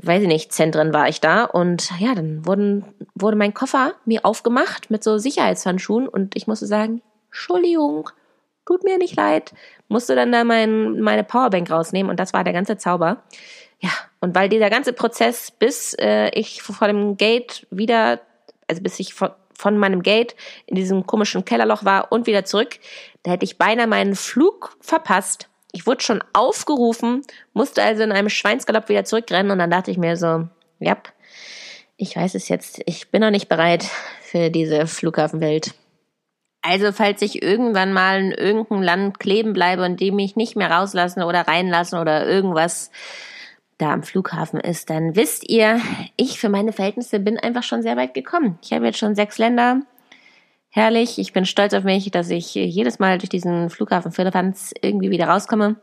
weiß 0.01 0.21
ich 0.23 0.27
nicht, 0.27 0.53
Zentren 0.53 0.93
war 0.93 1.07
ich 1.09 1.21
da. 1.21 1.43
Und 1.43 1.91
ja, 1.99 2.15
dann 2.15 2.45
wurden, 2.45 2.85
wurde 3.15 3.37
mein 3.37 3.53
Koffer 3.53 3.93
mir 4.05 4.25
aufgemacht 4.25 4.89
mit 4.89 5.03
so 5.03 5.17
Sicherheitshandschuhen 5.17 6.07
und 6.07 6.35
ich 6.35 6.47
musste 6.47 6.67
sagen, 6.67 7.01
Entschuldigung, 7.27 8.09
tut 8.65 8.83
mir 8.83 8.97
nicht 8.97 9.15
leid, 9.15 9.53
musste 9.87 10.15
dann 10.15 10.31
da 10.31 10.43
mein, 10.43 10.99
meine 10.99 11.23
Powerbank 11.23 11.69
rausnehmen 11.71 12.09
und 12.09 12.19
das 12.19 12.33
war 12.33 12.43
der 12.43 12.53
ganze 12.53 12.77
Zauber. 12.77 13.23
Ja, 13.79 13.91
und 14.21 14.35
weil 14.35 14.49
dieser 14.49 14.69
ganze 14.69 14.93
Prozess, 14.93 15.51
bis 15.51 15.93
äh, 15.99 16.29
ich 16.29 16.61
vor 16.61 16.87
dem 16.87 17.15
Gate 17.17 17.67
wieder, 17.69 18.19
also 18.67 18.81
bis 18.81 18.99
ich 18.99 19.13
von, 19.13 19.29
von 19.57 19.77
meinem 19.77 20.03
Gate 20.03 20.35
in 20.65 20.75
diesem 20.75 21.05
komischen 21.05 21.43
Kellerloch 21.43 21.83
war 21.83 22.11
und 22.11 22.27
wieder 22.27 22.45
zurück, 22.45 22.79
da 23.23 23.31
hätte 23.31 23.45
ich 23.45 23.57
beinahe 23.57 23.87
meinen 23.87 24.15
Flug 24.15 24.77
verpasst 24.79 25.49
ich 25.77 25.85
wurde 25.85 26.03
schon 26.03 26.23
aufgerufen, 26.33 27.21
musste 27.53 27.83
also 27.83 28.03
in 28.03 28.11
einem 28.11 28.29
Schweinsgalopp 28.29 28.89
wieder 28.89 29.05
zurückrennen 29.05 29.51
und 29.51 29.59
dann 29.59 29.69
dachte 29.69 29.91
ich 29.91 29.97
mir 29.97 30.17
so, 30.17 30.47
ja, 30.79 30.97
ich 31.97 32.15
weiß 32.15 32.35
es 32.35 32.49
jetzt, 32.49 32.81
ich 32.85 33.09
bin 33.09 33.21
noch 33.21 33.31
nicht 33.31 33.47
bereit 33.47 33.85
für 34.21 34.49
diese 34.49 34.87
Flughafenwelt. 34.87 35.73
Also, 36.63 36.91
falls 36.91 37.21
ich 37.21 37.43
irgendwann 37.43 37.93
mal 37.93 38.19
in 38.19 38.31
irgendeinem 38.31 38.81
Land 38.81 39.19
kleben 39.19 39.53
bleibe 39.53 39.85
und 39.85 39.99
die 39.99 40.11
mich 40.11 40.35
nicht 40.35 40.55
mehr 40.55 40.71
rauslassen 40.71 41.23
oder 41.23 41.47
reinlassen 41.47 41.99
oder 41.99 42.27
irgendwas 42.27 42.91
da 43.77 43.93
am 43.93 44.03
Flughafen 44.03 44.59
ist, 44.59 44.89
dann 44.89 45.15
wisst 45.15 45.49
ihr, 45.49 45.79
ich 46.15 46.39
für 46.39 46.49
meine 46.49 46.73
Verhältnisse 46.73 47.19
bin 47.19 47.39
einfach 47.39 47.63
schon 47.63 47.83
sehr 47.83 47.95
weit 47.95 48.13
gekommen. 48.13 48.57
Ich 48.63 48.73
habe 48.73 48.85
jetzt 48.85 48.97
schon 48.97 49.15
sechs 49.15 49.37
Länder 49.37 49.81
herrlich. 50.69 51.19
Ich 51.19 51.33
bin 51.33 51.45
stolz 51.45 51.73
auf 51.73 51.83
mich, 51.83 52.09
dass 52.11 52.29
ich 52.29 52.53
jedes 52.53 52.99
Mal 52.99 53.17
durch 53.17 53.29
diesen 53.29 53.69
Flughafen 53.69 54.11
Philippanz 54.11 54.73
irgendwie 54.81 55.11
wieder 55.11 55.27
rauskomme. 55.27 55.77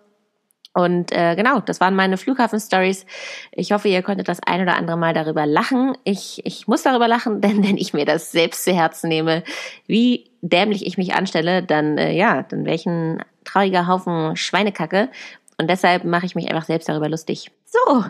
Und 0.77 1.13
äh, 1.13 1.37
genau, 1.37 1.61
das 1.61 1.81
waren 1.81 1.95
meine 1.95 2.17
Flughafen-Stories. 2.17 3.07
Ich 3.53 3.71
hoffe, 3.71 3.89
ihr 3.89 4.03
konntet 4.03 4.27
das 4.27 4.41
ein 4.45 4.61
oder 4.61 4.77
andere 4.77 4.97
Mal 4.97 5.15
darüber 5.15 5.47
lachen. 5.47 5.97
Ich, 6.03 6.45
ich 6.45 6.67
muss 6.67 6.83
darüber 6.83 7.07
lachen, 7.07 7.41
denn 7.41 7.63
wenn 7.63 7.77
ich 7.77 7.95
mir 7.95 8.05
das 8.05 8.33
selbst 8.33 8.65
zu 8.65 8.75
Herzen 8.75 9.09
nehme, 9.09 9.45
wie 9.87 10.31
dämlich 10.43 10.85
ich 10.85 10.99
mich 10.99 11.15
anstelle, 11.15 11.63
dann 11.63 11.97
äh, 11.97 12.13
ja, 12.13 12.43
dann 12.43 12.67
ein 12.67 13.25
trauriger 13.45 13.87
Haufen 13.87 14.35
Schweinekacke. 14.35 15.11
Und 15.59 15.69
deshalb 15.69 16.05
mache 16.05 16.27
ich 16.27 16.35
mich 16.35 16.49
einfach 16.51 16.65
selbst 16.65 16.89
darüber 16.89 17.09
lustig. 17.09 17.51
So, 17.65 18.05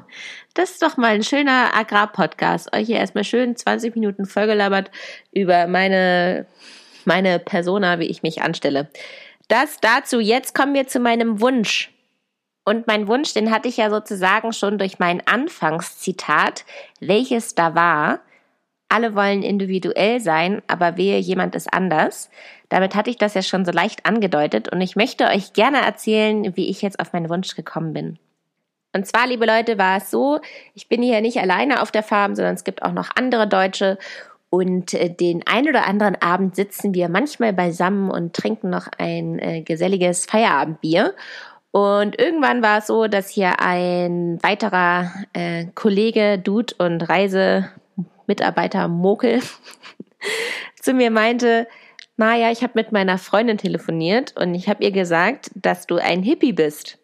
das 0.54 0.72
ist 0.72 0.82
doch 0.82 0.96
mal 0.96 1.14
ein 1.14 1.22
schöner 1.22 1.74
Agrar-Podcast. 1.74 2.74
Euch 2.74 2.86
hier 2.86 2.98
erstmal 2.98 3.24
schön 3.24 3.56
20 3.56 3.94
Minuten 3.94 4.26
vollgelabert 4.26 4.90
über 5.32 5.66
meine, 5.66 6.46
meine 7.04 7.38
Persona, 7.38 7.98
wie 7.98 8.06
ich 8.06 8.22
mich 8.22 8.42
anstelle. 8.42 8.88
Das 9.48 9.78
dazu. 9.80 10.20
Jetzt 10.20 10.54
kommen 10.54 10.74
wir 10.74 10.86
zu 10.86 11.00
meinem 11.00 11.40
Wunsch. 11.40 11.90
Und 12.64 12.86
mein 12.86 13.08
Wunsch, 13.08 13.34
den 13.34 13.50
hatte 13.50 13.68
ich 13.68 13.76
ja 13.76 13.90
sozusagen 13.90 14.52
schon 14.52 14.78
durch 14.78 14.98
mein 14.98 15.26
Anfangszitat, 15.26 16.64
welches 16.98 17.54
da 17.54 17.74
war. 17.74 18.20
Alle 18.88 19.14
wollen 19.14 19.42
individuell 19.42 20.20
sein, 20.20 20.62
aber 20.66 20.96
wehe, 20.96 21.18
jemand 21.18 21.54
ist 21.54 21.72
anders. 21.72 22.30
Damit 22.74 22.96
hatte 22.96 23.08
ich 23.08 23.18
das 23.18 23.34
ja 23.34 23.42
schon 23.42 23.64
so 23.64 23.70
leicht 23.70 24.04
angedeutet 24.04 24.68
und 24.68 24.80
ich 24.80 24.96
möchte 24.96 25.26
euch 25.26 25.52
gerne 25.52 25.78
erzählen, 25.80 26.56
wie 26.56 26.68
ich 26.68 26.82
jetzt 26.82 26.98
auf 26.98 27.12
meinen 27.12 27.30
Wunsch 27.30 27.54
gekommen 27.54 27.92
bin. 27.92 28.18
Und 28.92 29.06
zwar, 29.06 29.28
liebe 29.28 29.46
Leute, 29.46 29.78
war 29.78 29.98
es 29.98 30.10
so, 30.10 30.40
ich 30.74 30.88
bin 30.88 31.00
hier 31.00 31.20
nicht 31.20 31.38
alleine 31.38 31.82
auf 31.82 31.92
der 31.92 32.02
Farm, 32.02 32.34
sondern 32.34 32.56
es 32.56 32.64
gibt 32.64 32.82
auch 32.82 32.90
noch 32.90 33.10
andere 33.14 33.46
Deutsche 33.46 33.96
und 34.50 34.92
äh, 34.92 35.08
den 35.08 35.44
ein 35.46 35.68
oder 35.68 35.86
anderen 35.86 36.20
Abend 36.20 36.56
sitzen 36.56 36.94
wir 36.94 37.08
manchmal 37.08 37.52
beisammen 37.52 38.10
und 38.10 38.34
trinken 38.34 38.70
noch 38.70 38.88
ein 38.98 39.38
äh, 39.38 39.62
geselliges 39.62 40.26
Feierabendbier. 40.26 41.14
Und 41.70 42.18
irgendwann 42.20 42.60
war 42.60 42.78
es 42.78 42.88
so, 42.88 43.06
dass 43.06 43.28
hier 43.28 43.60
ein 43.60 44.42
weiterer 44.42 45.12
äh, 45.32 45.66
Kollege, 45.76 46.40
Dude 46.40 46.74
und 46.78 47.08
Reisemitarbeiter 47.08 48.88
Mokel 48.88 49.42
zu 50.80 50.92
mir 50.92 51.12
meinte, 51.12 51.68
Maja, 52.16 52.50
ich 52.50 52.62
habe 52.62 52.74
mit 52.76 52.92
meiner 52.92 53.18
Freundin 53.18 53.58
telefoniert 53.58 54.34
und 54.36 54.54
ich 54.54 54.68
habe 54.68 54.84
ihr 54.84 54.92
gesagt, 54.92 55.50
dass 55.54 55.86
du 55.86 55.96
ein 55.96 56.22
Hippie 56.22 56.52
bist. 56.52 56.98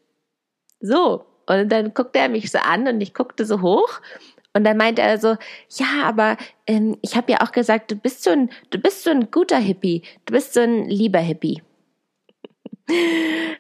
So, 0.81 1.25
und 1.47 1.69
dann 1.71 1.95
guckte 1.95 2.21
er 2.21 2.29
mich 2.29 2.51
so 2.51 2.59
an 2.59 2.87
und 2.87 3.01
ich 3.01 3.13
guckte 3.13 3.45
so 3.45 3.61
hoch 3.61 4.01
und 4.55 4.65
dann 4.65 4.77
meinte 4.77 5.03
er 5.03 5.19
so, 5.19 5.37
ja, 5.77 6.05
aber 6.05 6.37
ähm, 6.67 6.97
ich 7.03 7.17
habe 7.17 7.33
ja 7.33 7.41
auch 7.41 7.53
gesagt, 7.53 7.91
du 7.91 7.97
bist 7.97 8.23
so 8.23 8.31
ein, 8.31 8.51
du 8.71 8.79
bist 8.79 9.05
so 9.05 9.11
ein 9.11 9.31
guter 9.31 9.59
Hippie, 9.59 10.03
du 10.27 10.33
bist 10.33 10.55
so 10.55 10.61
ein 10.61 10.89
lieber 10.89 11.19
Hippie. 11.19 11.63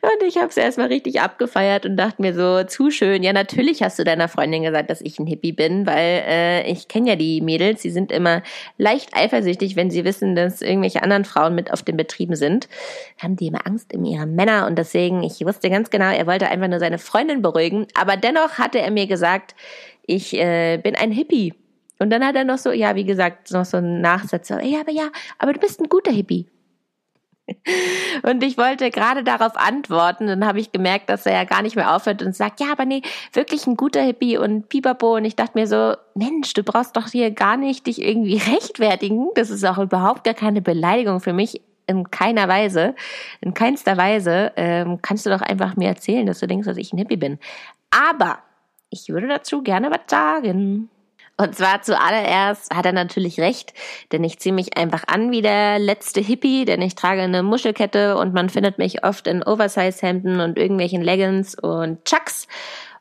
Und 0.02 0.26
ich 0.26 0.36
habe 0.36 0.48
es 0.48 0.56
erstmal 0.56 0.88
richtig 0.88 1.20
abgefeiert 1.20 1.84
und 1.84 1.96
dachte 1.96 2.22
mir 2.22 2.34
so, 2.34 2.64
zu 2.64 2.90
schön. 2.90 3.22
Ja, 3.22 3.32
natürlich 3.32 3.82
hast 3.82 3.98
du 3.98 4.04
deiner 4.04 4.28
Freundin 4.28 4.62
gesagt, 4.62 4.90
dass 4.90 5.00
ich 5.00 5.18
ein 5.18 5.26
Hippie 5.26 5.52
bin, 5.52 5.86
weil 5.86 6.22
äh, 6.26 6.70
ich 6.70 6.88
kenne 6.88 7.10
ja 7.10 7.16
die 7.16 7.40
Mädels, 7.40 7.82
sie 7.82 7.90
sind 7.90 8.10
immer 8.10 8.42
leicht 8.78 9.10
eifersüchtig, 9.14 9.76
wenn 9.76 9.90
sie 9.90 10.04
wissen, 10.04 10.34
dass 10.34 10.62
irgendwelche 10.62 11.02
anderen 11.02 11.24
Frauen 11.24 11.54
mit 11.54 11.72
auf 11.72 11.82
den 11.82 11.96
Betrieben 11.96 12.34
sind. 12.34 12.68
Haben 13.18 13.36
die 13.36 13.48
immer 13.48 13.66
Angst 13.66 13.94
um 13.94 14.04
ihre 14.04 14.26
Männer 14.26 14.66
und 14.66 14.76
deswegen, 14.76 15.22
ich 15.22 15.44
wusste 15.44 15.70
ganz 15.70 15.90
genau, 15.90 16.10
er 16.10 16.26
wollte 16.26 16.48
einfach 16.48 16.68
nur 16.68 16.80
seine 16.80 16.98
Freundin 16.98 17.42
beruhigen. 17.42 17.86
Aber 17.94 18.16
dennoch 18.16 18.58
hatte 18.58 18.80
er 18.80 18.90
mir 18.90 19.06
gesagt, 19.06 19.54
ich 20.06 20.34
äh, 20.34 20.78
bin 20.78 20.96
ein 20.96 21.12
Hippie. 21.12 21.54
Und 21.98 22.08
dann 22.08 22.24
hat 22.24 22.34
er 22.34 22.44
noch 22.44 22.58
so, 22.58 22.72
ja, 22.72 22.94
wie 22.96 23.04
gesagt, 23.04 23.50
noch 23.52 23.66
so 23.66 23.76
einen 23.76 24.00
Nachsatz, 24.00 24.48
so, 24.48 24.54
ja, 24.54 24.80
aber 24.80 24.92
ja, 24.92 25.10
aber 25.38 25.52
du 25.52 25.60
bist 25.60 25.80
ein 25.80 25.88
guter 25.90 26.10
Hippie. 26.10 26.46
Und 28.22 28.42
ich 28.42 28.58
wollte 28.58 28.90
gerade 28.90 29.24
darauf 29.24 29.56
antworten, 29.56 30.26
dann 30.26 30.46
habe 30.46 30.60
ich 30.60 30.72
gemerkt, 30.72 31.08
dass 31.08 31.26
er 31.26 31.34
ja 31.34 31.44
gar 31.44 31.62
nicht 31.62 31.76
mehr 31.76 31.94
aufhört 31.94 32.22
und 32.22 32.34
sagt, 32.34 32.60
ja, 32.60 32.72
aber 32.72 32.84
nee, 32.84 33.02
wirklich 33.32 33.66
ein 33.66 33.76
guter 33.76 34.02
Hippie 34.02 34.38
und 34.38 34.68
Pipapo. 34.68 35.16
Und 35.16 35.24
ich 35.24 35.36
dachte 35.36 35.58
mir 35.58 35.66
so, 35.66 35.94
Mensch, 36.14 36.52
du 36.54 36.62
brauchst 36.62 36.96
doch 36.96 37.08
hier 37.08 37.30
gar 37.30 37.56
nicht 37.56 37.86
dich 37.86 38.02
irgendwie 38.02 38.36
rechtfertigen. 38.52 39.28
Das 39.34 39.50
ist 39.50 39.64
auch 39.64 39.78
überhaupt 39.78 40.24
gar 40.24 40.34
keine 40.34 40.62
Beleidigung 40.62 41.20
für 41.20 41.32
mich. 41.32 41.60
In 41.86 42.08
keiner 42.08 42.46
Weise, 42.46 42.94
in 43.40 43.52
keinster 43.52 43.96
Weise 43.96 44.52
ähm, 44.54 45.00
kannst 45.02 45.26
du 45.26 45.30
doch 45.30 45.40
einfach 45.40 45.74
mir 45.74 45.88
erzählen, 45.88 46.24
dass 46.24 46.38
du 46.38 46.46
denkst, 46.46 46.66
dass 46.66 46.76
ich 46.76 46.92
ein 46.92 46.98
Hippie 46.98 47.16
bin. 47.16 47.40
Aber 47.90 48.38
ich 48.90 49.08
würde 49.08 49.26
dazu 49.26 49.62
gerne 49.62 49.90
was 49.90 50.02
sagen. 50.06 50.88
Und 51.40 51.54
zwar 51.54 51.80
zuallererst 51.80 52.74
hat 52.74 52.84
er 52.84 52.92
natürlich 52.92 53.40
recht, 53.40 53.72
denn 54.12 54.22
ich 54.24 54.38
ziehe 54.38 54.54
mich 54.54 54.76
einfach 54.76 55.04
an 55.06 55.30
wie 55.30 55.40
der 55.40 55.78
letzte 55.78 56.20
Hippie, 56.20 56.66
denn 56.66 56.82
ich 56.82 56.96
trage 56.96 57.22
eine 57.22 57.42
Muschelkette 57.42 58.18
und 58.18 58.34
man 58.34 58.50
findet 58.50 58.76
mich 58.76 59.04
oft 59.04 59.26
in 59.26 59.42
Oversize-Hemden 59.42 60.40
und 60.40 60.58
irgendwelchen 60.58 61.00
Leggings 61.00 61.54
und 61.54 62.04
Chucks. 62.04 62.46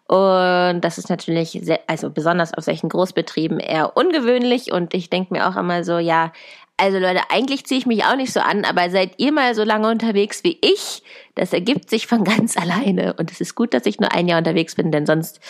Und 0.07 0.79
das 0.79 0.97
ist 0.97 1.09
natürlich, 1.09 1.59
sehr, 1.61 1.81
also 1.87 2.09
besonders 2.11 2.53
auf 2.53 2.63
solchen 2.63 2.87
Großbetrieben 2.87 3.59
eher 3.59 3.97
ungewöhnlich. 3.97 4.71
Und 4.71 4.93
ich 4.93 5.09
denke 5.09 5.33
mir 5.33 5.49
auch 5.49 5.57
immer 5.57 5.83
so, 5.83 5.97
ja, 5.97 6.31
also 6.77 6.97
Leute, 6.97 7.23
eigentlich 7.29 7.65
ziehe 7.65 7.79
ich 7.79 7.85
mich 7.85 8.05
auch 8.05 8.15
nicht 8.15 8.31
so 8.31 8.39
an, 8.39 8.63
aber 8.63 8.89
seid 8.89 9.15
ihr 9.17 9.33
mal 9.33 9.53
so 9.53 9.65
lange 9.65 9.89
unterwegs 9.89 10.45
wie 10.45 10.57
ich, 10.61 11.03
das 11.35 11.51
ergibt 11.51 11.89
sich 11.89 12.07
von 12.07 12.23
ganz 12.23 12.55
alleine. 12.55 13.15
Und 13.15 13.31
es 13.31 13.41
ist 13.41 13.55
gut, 13.55 13.73
dass 13.73 13.85
ich 13.85 13.99
nur 13.99 14.13
ein 14.13 14.29
Jahr 14.29 14.37
unterwegs 14.37 14.75
bin, 14.75 14.93
denn 14.93 15.05
sonst, 15.05 15.41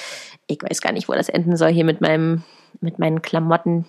ich 0.48 0.58
weiß 0.64 0.82
gar 0.82 0.92
nicht, 0.92 1.08
wo 1.08 1.14
das 1.14 1.30
enden 1.30 1.56
soll 1.56 1.72
hier 1.72 1.86
mit 1.86 2.02
meinem 2.02 2.42
mit 2.82 3.00
meinen 3.00 3.22
Klamotten. 3.22 3.86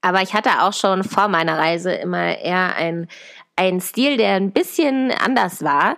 Aber 0.00 0.22
ich 0.22 0.34
hatte 0.34 0.62
auch 0.62 0.72
schon 0.72 1.02
vor 1.02 1.28
meiner 1.28 1.58
Reise 1.58 1.92
immer 1.92 2.38
eher 2.38 2.76
ein, 2.76 3.08
ein 3.56 3.80
Stil, 3.80 4.16
der 4.16 4.34
ein 4.34 4.52
bisschen 4.52 5.10
anders 5.12 5.64
war. 5.64 5.96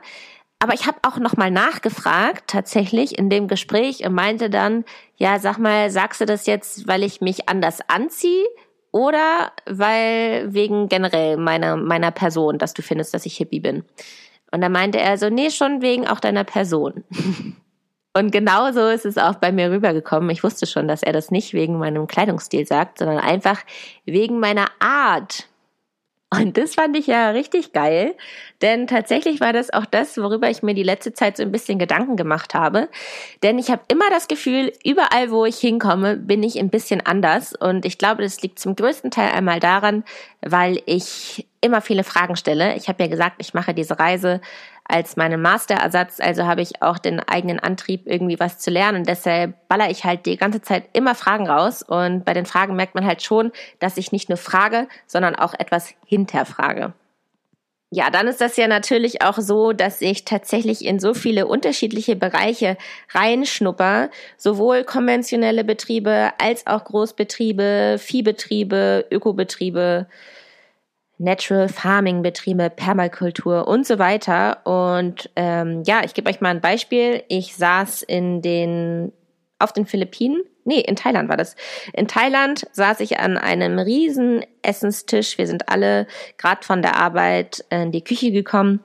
Aber 0.58 0.74
ich 0.74 0.86
habe 0.86 0.98
auch 1.02 1.18
nochmal 1.18 1.50
nachgefragt, 1.50 2.44
tatsächlich 2.46 3.18
in 3.18 3.28
dem 3.28 3.48
Gespräch 3.48 4.06
und 4.06 4.14
meinte 4.14 4.48
dann, 4.48 4.84
ja, 5.16 5.38
sag 5.38 5.58
mal, 5.58 5.90
sagst 5.90 6.20
du 6.20 6.24
das 6.24 6.46
jetzt, 6.46 6.88
weil 6.88 7.02
ich 7.02 7.20
mich 7.20 7.48
anders 7.48 7.80
anziehe 7.88 8.46
oder 8.90 9.52
weil 9.66 10.46
wegen 10.54 10.88
generell 10.88 11.36
meiner, 11.36 11.76
meiner 11.76 12.10
Person, 12.10 12.58
dass 12.58 12.72
du 12.72 12.82
findest, 12.82 13.12
dass 13.12 13.26
ich 13.26 13.36
Hippie 13.36 13.60
bin? 13.60 13.84
Und 14.50 14.60
da 14.60 14.68
meinte 14.68 14.98
er 14.98 15.18
so, 15.18 15.28
nee, 15.28 15.50
schon 15.50 15.82
wegen 15.82 16.06
auch 16.06 16.20
deiner 16.20 16.44
Person. 16.44 17.04
Und 18.16 18.30
genauso 18.30 18.88
ist 18.88 19.04
es 19.04 19.18
auch 19.18 19.34
bei 19.34 19.52
mir 19.52 19.70
rübergekommen. 19.70 20.30
Ich 20.30 20.42
wusste 20.42 20.66
schon, 20.66 20.88
dass 20.88 21.02
er 21.02 21.12
das 21.12 21.30
nicht 21.30 21.52
wegen 21.52 21.76
meinem 21.76 22.06
Kleidungsstil 22.06 22.66
sagt, 22.66 22.98
sondern 22.98 23.18
einfach 23.18 23.60
wegen 24.06 24.40
meiner 24.40 24.68
Art. 24.78 25.46
Und 26.30 26.56
das 26.56 26.74
fand 26.74 26.96
ich 26.96 27.06
ja 27.06 27.30
richtig 27.30 27.72
geil, 27.72 28.14
denn 28.62 28.86
tatsächlich 28.86 29.40
war 29.40 29.52
das 29.52 29.70
auch 29.72 29.84
das, 29.84 30.16
worüber 30.16 30.48
ich 30.50 30.62
mir 30.62 30.74
die 30.74 30.82
letzte 30.82 31.12
Zeit 31.12 31.36
so 31.36 31.42
ein 31.42 31.52
bisschen 31.52 31.78
Gedanken 31.78 32.16
gemacht 32.16 32.54
habe. 32.54 32.88
Denn 33.42 33.58
ich 33.58 33.70
habe 33.70 33.82
immer 33.88 34.08
das 34.10 34.28
Gefühl, 34.28 34.72
überall, 34.82 35.30
wo 35.30 35.44
ich 35.44 35.58
hinkomme, 35.58 36.16
bin 36.16 36.42
ich 36.42 36.58
ein 36.58 36.70
bisschen 36.70 37.04
anders. 37.04 37.52
Und 37.54 37.84
ich 37.84 37.98
glaube, 37.98 38.22
das 38.22 38.40
liegt 38.40 38.58
zum 38.58 38.74
größten 38.74 39.10
Teil 39.10 39.30
einmal 39.32 39.60
daran, 39.60 40.04
weil 40.40 40.82
ich 40.86 41.46
immer 41.60 41.80
viele 41.82 42.02
Fragen 42.02 42.36
stelle. 42.36 42.76
Ich 42.76 42.88
habe 42.88 43.02
ja 43.02 43.08
gesagt, 43.08 43.36
ich 43.38 43.54
mache 43.54 43.74
diese 43.74 43.98
Reise 43.98 44.40
als 44.88 45.16
meinen 45.16 45.42
Masterersatz. 45.42 46.20
Also 46.20 46.46
habe 46.46 46.62
ich 46.62 46.82
auch 46.82 46.98
den 46.98 47.20
eigenen 47.20 47.58
Antrieb, 47.58 48.02
irgendwie 48.06 48.38
was 48.38 48.58
zu 48.58 48.70
lernen. 48.70 48.98
Und 48.98 49.08
deshalb 49.08 49.68
baller 49.68 49.90
ich 49.90 50.04
halt 50.04 50.26
die 50.26 50.36
ganze 50.36 50.62
Zeit 50.62 50.88
immer 50.92 51.14
Fragen 51.14 51.48
raus. 51.48 51.82
Und 51.82 52.24
bei 52.24 52.34
den 52.34 52.46
Fragen 52.46 52.76
merkt 52.76 52.94
man 52.94 53.06
halt 53.06 53.22
schon, 53.22 53.52
dass 53.78 53.96
ich 53.96 54.12
nicht 54.12 54.28
nur 54.28 54.38
frage, 54.38 54.88
sondern 55.06 55.34
auch 55.34 55.54
etwas 55.54 55.94
hinterfrage. 56.06 56.92
Ja, 57.90 58.10
dann 58.10 58.26
ist 58.26 58.40
das 58.40 58.56
ja 58.56 58.66
natürlich 58.66 59.22
auch 59.22 59.38
so, 59.38 59.72
dass 59.72 60.00
ich 60.00 60.24
tatsächlich 60.24 60.84
in 60.84 60.98
so 60.98 61.14
viele 61.14 61.46
unterschiedliche 61.46 62.16
Bereiche 62.16 62.76
reinschnupper, 63.14 64.10
sowohl 64.36 64.82
konventionelle 64.82 65.62
Betriebe 65.62 66.32
als 66.38 66.66
auch 66.66 66.82
Großbetriebe, 66.84 67.96
Viehbetriebe, 67.98 69.06
Ökobetriebe, 69.10 70.08
Natural 71.18 71.68
Farming 71.68 72.22
Betriebe, 72.22 72.70
Permakultur 72.70 73.66
und 73.66 73.86
so 73.86 73.98
weiter. 73.98 74.66
Und 74.66 75.30
ähm, 75.36 75.82
ja, 75.86 76.02
ich 76.04 76.14
gebe 76.14 76.28
euch 76.28 76.40
mal 76.40 76.50
ein 76.50 76.60
Beispiel. 76.60 77.22
Ich 77.28 77.56
saß 77.56 78.02
in 78.02 78.42
den 78.42 79.12
auf 79.58 79.72
den 79.72 79.86
Philippinen, 79.86 80.42
nee, 80.64 80.80
in 80.80 80.96
Thailand 80.96 81.30
war 81.30 81.38
das. 81.38 81.56
In 81.94 82.08
Thailand 82.08 82.66
saß 82.72 83.00
ich 83.00 83.18
an 83.18 83.38
einem 83.38 83.78
riesen 83.78 84.44
Essenstisch. 84.60 85.38
Wir 85.38 85.46
sind 85.46 85.70
alle 85.70 86.06
gerade 86.36 86.62
von 86.62 86.82
der 86.82 86.96
Arbeit 86.96 87.64
in 87.70 87.90
die 87.90 88.04
Küche 88.04 88.32
gekommen 88.32 88.80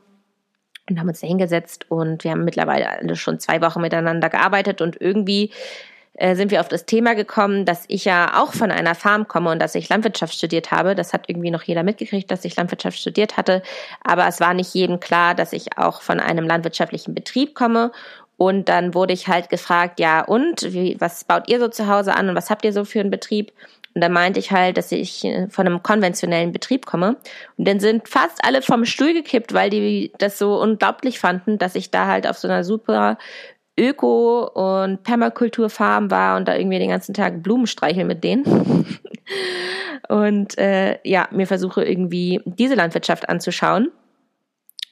und 0.90 1.00
haben 1.00 1.10
uns 1.10 1.20
da 1.20 1.28
hingesetzt 1.28 1.90
und 1.90 2.24
wir 2.24 2.32
haben 2.32 2.46
mittlerweile 2.46 3.16
schon 3.16 3.40
zwei 3.40 3.62
Wochen 3.62 3.82
miteinander 3.82 4.30
gearbeitet 4.30 4.82
und 4.82 5.00
irgendwie 5.00 5.52
äh, 6.14 6.36
sind 6.36 6.52
wir 6.52 6.60
auf 6.60 6.68
das 6.68 6.86
Thema 6.86 7.16
gekommen, 7.16 7.66
dass 7.66 7.86
ich 7.88 8.06
ja 8.06 8.42
auch 8.42 8.54
von 8.54 8.70
einer 8.72 8.96
Farm 8.96 9.28
komme 9.28 9.50
und 9.50 9.60
dass 9.60 9.76
ich 9.76 9.90
Landwirtschaft 9.90 10.34
studiert 10.34 10.72
habe. 10.72 10.94
Das 10.94 11.14
hat 11.14 11.30
irgendwie 11.30 11.52
noch 11.52 11.64
jeder 11.64 11.84
mitgekriegt, 11.84 12.30
dass 12.30 12.44
ich 12.44 12.56
Landwirtschaft 12.56 13.00
studiert 13.00 13.38
hatte. 13.38 13.62
Aber 14.04 14.28
es 14.28 14.40
war 14.40 14.54
nicht 14.54 14.74
jedem 14.74 15.00
klar, 15.00 15.36
dass 15.36 15.54
ich 15.54 15.78
auch 15.78 16.02
von 16.02 16.20
einem 16.20 16.46
landwirtschaftlichen 16.48 17.16
Betrieb 17.16 17.56
komme. 17.56 17.92
Und 18.38 18.70
dann 18.70 18.94
wurde 18.94 19.14
ich 19.14 19.28
halt 19.28 19.50
gefragt, 19.50 20.00
ja, 20.00 20.22
und 20.22 20.74
wie, 20.74 20.98
was 21.00 21.24
baut 21.24 21.48
ihr 21.48 21.60
so 21.60 21.68
zu 21.68 21.88
Hause 21.88 22.16
an 22.16 22.28
und 22.28 22.36
was 22.36 22.50
habt 22.50 22.66
ihr 22.66 22.74
so 22.74 22.86
für 22.86 23.00
einen 23.00 23.12
Betrieb? 23.12 23.54
Und 23.94 24.02
dann 24.02 24.12
meinte 24.12 24.40
ich 24.40 24.52
halt, 24.52 24.78
dass 24.78 24.92
ich 24.92 25.24
äh, 25.24 25.48
von 25.50 25.66
einem 25.66 25.84
konventionellen 25.84 26.52
Betrieb 26.52 26.86
komme. 26.86 27.18
Und 27.58 27.68
dann 27.68 27.80
sind 27.80 28.10
fast 28.10 28.44
alle 28.44 28.62
vom 28.62 28.86
Stuhl 28.86 29.14
gekippt, 29.14 29.54
weil 29.54 29.70
die 29.70 30.12
das 30.18 30.38
so 30.38 30.60
unglaublich 30.62 31.20
fanden, 31.20 31.58
dass 31.58 31.76
ich 31.76 31.92
da 31.92 32.08
halt 32.08 32.28
auf 32.28 32.38
so 32.38 32.48
einer 32.48 32.64
super 32.64 33.18
Öko- 33.80 34.48
und 34.54 35.04
Permakulturfarm 35.04 36.12
war 36.12 36.38
und 36.38 36.48
da 36.48 36.56
irgendwie 36.56 36.80
den 36.80 36.90
ganzen 36.90 37.14
Tag 37.14 37.42
Blumen 37.42 37.68
streicheln 37.68 38.08
mit 38.08 38.24
denen. 38.24 38.44
und 40.10 40.58
äh, 40.58 41.00
ja, 41.04 41.28
mir 41.32 41.48
versuche 41.48 41.84
irgendwie 41.84 42.42
diese 42.46 42.76
Landwirtschaft 42.76 43.30
anzuschauen. 43.30 43.92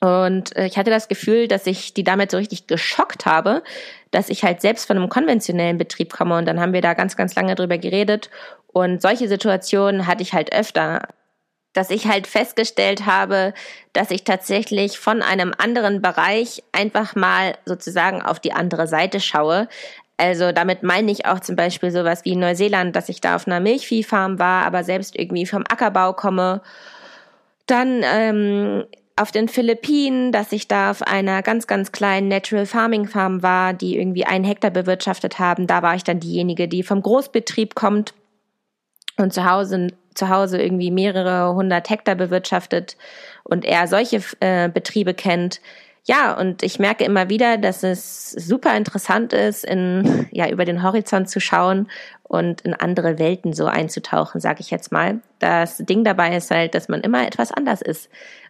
Und 0.02 0.56
äh, 0.56 0.66
ich 0.66 0.78
hatte 0.78 0.92
das 0.92 1.10
Gefühl, 1.10 1.48
dass 1.48 1.68
ich 1.68 1.94
die 1.94 2.06
damit 2.06 2.32
so 2.32 2.38
richtig 2.38 2.68
geschockt 2.68 3.26
habe, 3.26 3.64
dass 4.12 4.30
ich 4.30 4.44
halt 4.44 4.62
selbst 4.62 4.86
von 4.88 4.98
einem 4.98 5.10
konventionellen 5.10 5.78
Betrieb 5.78 6.14
komme. 6.14 6.38
Und 6.38 6.46
dann 6.46 6.60
haben 6.60 6.74
wir 6.74 6.82
da 6.82 6.94
ganz, 6.94 7.18
ganz 7.18 7.36
lange 7.36 7.56
drüber 7.56 7.78
geredet. 7.78 8.30
Und 8.68 9.02
solche 9.02 9.28
Situationen 9.28 10.08
hatte 10.08 10.24
ich 10.24 10.34
halt 10.34 10.54
öfter. 10.54 11.10
Dass 11.74 11.92
ich 11.92 12.08
halt 12.08 12.28
festgestellt 12.28 13.06
habe, 13.06 13.54
dass 13.94 14.12
ich 14.12 14.24
tatsächlich 14.24 14.98
von 14.98 15.22
einem 15.22 15.54
anderen 15.58 16.02
Bereich 16.02 16.64
einfach 16.72 17.16
mal 17.16 17.56
sozusagen 17.66 18.22
auf 18.22 18.40
die 18.40 18.54
andere 18.54 18.88
Seite 18.88 19.20
schaue. 19.20 19.68
Also 20.18 20.52
damit 20.52 20.84
meine 20.84 21.12
ich 21.12 21.26
auch 21.26 21.40
zum 21.40 21.56
Beispiel 21.56 21.92
sowas 21.92 22.26
wie 22.26 22.36
Neuseeland, 22.36 22.96
dass 22.96 23.08
ich 23.10 23.22
da 23.22 23.36
auf 23.36 23.48
einer 23.48 23.60
Milchviehfarm 23.60 24.40
war, 24.40 24.66
aber 24.66 24.84
selbst 24.84 25.18
irgendwie 25.18 25.46
vom 25.46 25.64
Ackerbau 25.70 26.14
komme. 26.14 26.62
Dann 27.68 28.02
ähm, 28.04 28.86
auf 29.16 29.32
den 29.32 29.48
Philippinen, 29.48 30.32
dass 30.32 30.52
ich 30.52 30.68
da 30.68 30.92
auf 30.92 31.04
einer 31.04 31.42
ganz, 31.44 31.68
ganz 31.68 31.92
kleinen 31.92 32.30
Natural 32.30 32.66
Farming 32.66 33.08
Farm 33.08 33.44
war, 33.44 33.74
die 33.74 33.98
irgendwie 33.98 34.26
einen 34.26 34.46
Hektar 34.46 34.72
bewirtschaftet 34.72 35.40
haben. 35.40 35.68
Da 35.68 35.82
war 35.82 35.96
ich 35.96 36.04
dann 36.04 36.20
diejenige, 36.20 36.68
die 36.68 36.84
vom 36.84 37.02
Großbetrieb 37.02 37.76
kommt 37.76 38.14
und 39.18 39.34
zu 39.34 39.50
Hause, 39.50 39.90
zu 40.20 40.30
Hause 40.30 40.62
irgendwie 40.62 40.92
mehrere 40.92 41.54
hundert 41.56 41.90
Hektar 41.90 42.16
bewirtschaftet 42.16 42.96
und 43.44 43.66
er 43.66 43.88
solche 43.88 44.22
äh, 44.40 44.70
Betriebe 44.70 45.14
kennt. 45.14 45.62
Ja, 46.06 46.38
und 46.38 46.64
ich 46.64 46.80
merke 46.80 47.04
immer 47.04 47.30
wieder, 47.30 47.58
dass 47.58 47.84
es 47.84 48.32
super 48.32 48.76
interessant 48.76 49.34
ist, 49.34 49.64
in, 49.64 50.28
ja, 50.32 50.50
über 50.50 50.66
den 50.66 50.84
Horizont 50.84 51.30
zu 51.30 51.40
schauen 51.40 51.90
und 52.24 52.62
in 52.62 52.74
andere 52.74 53.20
Welten 53.20 53.54
so 53.54 53.66
einzutauchen, 53.66 54.40
sage 54.40 54.62
ich 54.62 54.72
jetzt 54.72 54.92
mal. 54.92 55.20
Das 55.40 55.78
Ding 55.78 56.04
dabei 56.04 56.36
ist 56.36 56.52
halt, 56.52 56.76
dass 56.76 56.88
man 56.88 57.02
immer 57.02 57.26
etwas 57.26 57.52
anders 57.52 57.82
ist. 57.82 58.10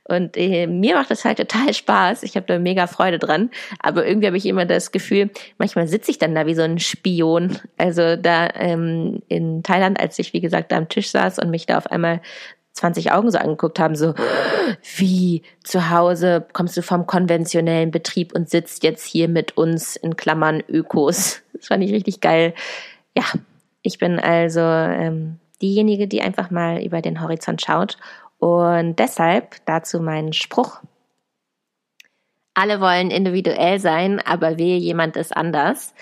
Und 0.09 0.38
äh, 0.38 0.65
mir 0.65 0.95
macht 0.95 1.12
das 1.12 1.23
halt 1.23 1.38
total 1.38 1.73
Spaß. 1.73 2.23
Ich 2.23 2.35
habe 2.35 2.45
da 2.47 2.59
mega 2.59 2.88
Freude 2.88 3.19
dran. 3.19 3.51
Aber 3.79 4.05
irgendwie 4.05 4.27
habe 4.27 4.38
ich 4.38 4.45
immer 4.47 4.65
das 4.65 4.91
Gefühl, 4.91 5.29
manchmal 5.57 5.88
sitze 5.88 6.12
ich 6.12 6.17
dann 6.17 6.35
da 6.35 6.45
wie 6.45 6.55
so 6.55 6.63
ein 6.63 6.79
Spion. 6.79 7.57
Also 7.77 8.15
da 8.15 8.49
ähm, 8.55 9.21
in 9.27 9.63
Thailand, 9.63 9.99
als 9.99 10.17
ich, 10.19 10.33
wie 10.33 10.41
gesagt, 10.41 10.71
da 10.71 10.77
am 10.77 10.89
Tisch 10.89 11.12
saß 11.12 11.39
und 11.39 11.51
mich 11.51 11.67
da 11.67 11.77
auf 11.77 11.91
einmal 11.91 12.21
20 12.79 13.11
Augen 13.11 13.29
so 13.29 13.37
angeguckt 13.37 13.79
haben, 13.79 13.95
so 13.95 14.13
wie 14.97 15.43
zu 15.63 15.89
Hause 15.89 16.45
kommst 16.53 16.77
du 16.77 16.81
vom 16.81 17.05
konventionellen 17.05 17.91
Betrieb 17.91 18.33
und 18.33 18.49
sitzt 18.49 18.83
jetzt 18.83 19.05
hier 19.05 19.27
mit 19.27 19.57
uns 19.57 19.95
in 19.95 20.15
Klammern 20.15 20.63
Ökos. 20.67 21.41
Das 21.53 21.67
fand 21.67 21.83
ich 21.83 21.91
richtig 21.91 22.21
geil. 22.21 22.53
Ja, 23.17 23.25
ich 23.81 23.97
bin 23.97 24.17
also 24.19 24.61
ähm, 24.61 25.39
diejenige, 25.61 26.07
die 26.07 26.21
einfach 26.21 26.51
mal 26.51 26.81
über 26.81 27.01
den 27.01 27.21
Horizont 27.21 27.61
schaut 27.61 27.97
und 28.37 28.97
deshalb 28.97 29.57
dazu 29.65 29.99
mein 29.99 30.31
Spruch. 30.31 30.79
Alle 32.53 32.79
wollen 32.79 33.11
individuell 33.11 33.79
sein, 33.79 34.21
aber 34.25 34.57
wehe, 34.57 34.77
jemand 34.77 35.17
ist 35.17 35.35
anders. 35.35 35.93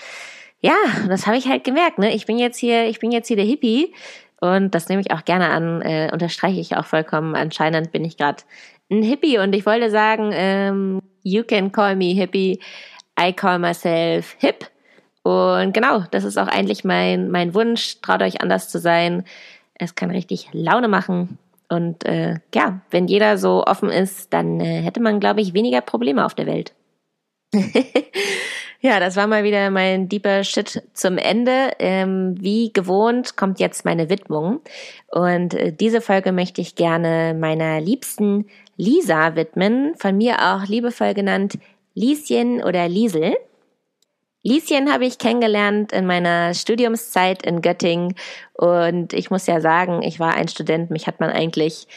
Ja, 0.60 0.76
das 1.08 1.28
habe 1.28 1.38
ich 1.38 1.48
halt 1.48 1.64
gemerkt. 1.64 2.00
Ne? 2.00 2.14
Ich 2.14 2.26
bin 2.26 2.38
jetzt 2.38 2.58
hier, 2.58 2.86
ich 2.86 3.00
bin 3.00 3.12
jetzt 3.12 3.28
hier 3.28 3.36
der 3.36 3.46
Hippie 3.46 3.94
und 4.40 4.76
das 4.76 4.90
nehme 4.90 5.02
ich 5.02 5.12
auch 5.12 5.26
gerne 5.26 5.50
an, 5.50 5.82
äh, 5.82 6.10
unterstreiche 6.12 6.60
ich 6.60 6.76
auch 6.76 6.86
vollkommen. 6.86 7.36
Anscheinend 7.36 7.92
bin 7.92 8.06
ich 8.06 8.18
gerade 8.18 8.44
ein 8.92 9.02
Hippie 9.02 9.40
und 9.40 9.54
ich 9.54 9.66
wollte 9.66 9.90
sagen, 9.90 10.32
ähm, 10.34 11.02
you 11.24 11.44
can 11.44 11.72
call 11.72 11.96
me 11.96 12.14
Hippie, 12.14 12.60
I 13.20 13.34
call 13.34 13.60
myself 13.60 14.36
hip. 14.40 14.70
Und 15.24 15.74
genau, 15.74 16.04
das 16.12 16.24
ist 16.24 16.38
auch 16.38 16.48
eigentlich 16.48 16.86
mein, 16.86 17.30
mein 17.30 17.54
Wunsch. 17.54 18.00
Traut 18.02 18.22
euch 18.22 18.42
anders 18.42 18.70
zu 18.70 18.80
sein. 18.80 19.26
Es 19.74 19.96
kann 19.96 20.12
richtig 20.12 20.48
Laune 20.54 20.88
machen. 20.88 21.38
Und 21.68 22.06
äh, 22.06 22.36
ja, 22.56 22.80
wenn 22.92 23.08
jeder 23.08 23.38
so 23.38 23.66
offen 23.66 23.90
ist, 23.90 24.32
dann 24.32 24.62
äh, 24.62 24.82
hätte 24.82 25.02
man, 25.02 25.20
glaube 25.20 25.42
ich, 25.42 25.54
weniger 25.54 25.82
Probleme 25.82 26.26
auf 26.26 26.34
der 26.34 26.46
Welt. 26.46 26.74
ja, 28.82 29.00
das 29.00 29.16
war 29.16 29.28
mal 29.28 29.44
wieder 29.44 29.70
mein 29.72 30.08
deeper 30.08 30.44
Shit 30.44 30.84
zum 30.94 31.18
Ende. 31.18 31.72
Ähm, 31.80 32.36
wie 32.40 32.72
gewohnt 32.72 33.36
kommt 33.36 33.60
jetzt 33.60 33.86
meine 33.86 34.10
Widmung. 34.10 34.62
Und 35.12 35.54
äh, 35.54 35.74
diese 35.74 36.02
Folge 36.02 36.32
möchte 36.32 36.62
ich 36.62 36.76
gerne 36.76 37.36
meiner 37.38 37.82
liebsten 37.82 38.46
Lisa 38.78 39.36
widmen, 39.36 39.96
von 39.96 40.16
mir 40.16 40.36
auch 40.40 40.68
liebevoll 40.68 41.14
genannt 41.14 41.58
Lieschen 41.96 42.64
oder 42.64 42.88
Liesel. 42.88 43.36
Lieschen 44.44 44.94
habe 44.94 45.06
ich 45.06 45.18
kennengelernt 45.18 45.92
in 45.92 46.06
meiner 46.06 46.54
Studiumszeit 46.54 47.44
in 47.44 47.62
Göttingen 47.62 48.16
und 48.54 49.12
ich 49.14 49.32
muss 49.32 49.48
ja 49.48 49.60
sagen, 49.60 50.04
ich 50.04 50.20
war 50.20 50.36
ein 50.36 50.48
Student, 50.48 50.92
mich 50.92 51.08
hat 51.08 51.20
man 51.20 51.32
eigentlich 51.32 51.88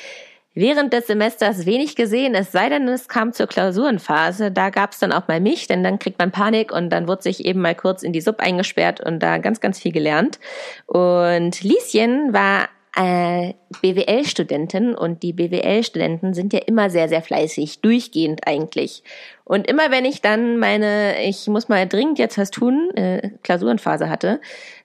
während 0.54 0.92
des 0.92 1.06
Semesters 1.06 1.66
wenig 1.66 1.96
gesehen, 1.96 2.34
es 2.34 2.52
sei 2.52 2.68
denn, 2.68 2.88
es 2.88 3.08
kam 3.08 3.32
zur 3.32 3.46
Klausurenphase. 3.46 4.50
Da 4.50 4.70
gab 4.70 4.92
es 4.92 4.98
dann 4.98 5.12
auch 5.12 5.28
mal 5.28 5.40
mich, 5.40 5.66
denn 5.66 5.84
dann 5.84 5.98
kriegt 5.98 6.18
man 6.18 6.32
Panik 6.32 6.72
und 6.72 6.90
dann 6.90 7.08
wurde 7.08 7.22
sich 7.22 7.44
eben 7.44 7.60
mal 7.60 7.74
kurz 7.74 8.02
in 8.02 8.12
die 8.12 8.20
Sub 8.20 8.40
eingesperrt 8.40 9.00
und 9.00 9.20
da 9.20 9.38
ganz, 9.38 9.60
ganz 9.60 9.78
viel 9.78 9.92
gelernt. 9.92 10.38
Und 10.86 11.62
Lieschen 11.62 12.32
war 12.32 12.68
äh, 12.96 13.54
BWL-Studentin 13.82 14.94
und 14.94 15.22
die 15.22 15.32
BWL-Studenten 15.32 16.34
sind 16.34 16.52
ja 16.52 16.60
immer 16.66 16.90
sehr, 16.90 17.08
sehr 17.08 17.22
fleißig, 17.22 17.80
durchgehend 17.80 18.46
eigentlich. 18.46 19.04
Und 19.44 19.68
immer 19.68 19.90
wenn 19.90 20.04
ich 20.04 20.22
dann 20.22 20.58
meine, 20.58 21.22
ich 21.22 21.46
muss 21.46 21.68
mal 21.68 21.86
dringend 21.86 22.18
jetzt 22.18 22.38
was 22.38 22.50
tun, 22.50 22.90
äh, 22.96 23.30
Klausurenphase 23.42 24.10
hatte, 24.10 24.40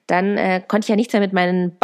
dann 0.06 0.36
äh, 0.36 0.62
konnte 0.66 0.84
ich 0.84 0.88
ja 0.88 0.96
nichts 0.96 1.12
mehr 1.12 1.22
mit 1.22 1.32
meinen 1.32 1.76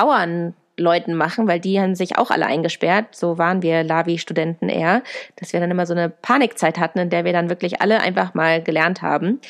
Bauernleuten 0.76 1.14
machen, 1.14 1.48
weil 1.48 1.60
die 1.60 1.80
haben 1.80 1.94
sich 1.94 2.18
auch 2.18 2.30
alle 2.30 2.46
eingesperrt. 2.46 3.14
So 3.14 3.38
waren 3.38 3.62
wir 3.62 3.82
Lavi-Studenten 3.82 4.68
eher, 4.68 5.02
dass 5.36 5.52
wir 5.52 5.60
dann 5.60 5.70
immer 5.70 5.86
so 5.86 5.94
eine 5.94 6.08
Panikzeit 6.08 6.78
hatten, 6.78 6.98
in 6.98 7.10
der 7.10 7.24
wir 7.24 7.32
dann 7.32 7.48
wirklich 7.48 7.80
alle 7.80 8.00
einfach 8.00 8.34
mal 8.34 8.62
gelernt 8.62 9.02
haben. 9.02 9.40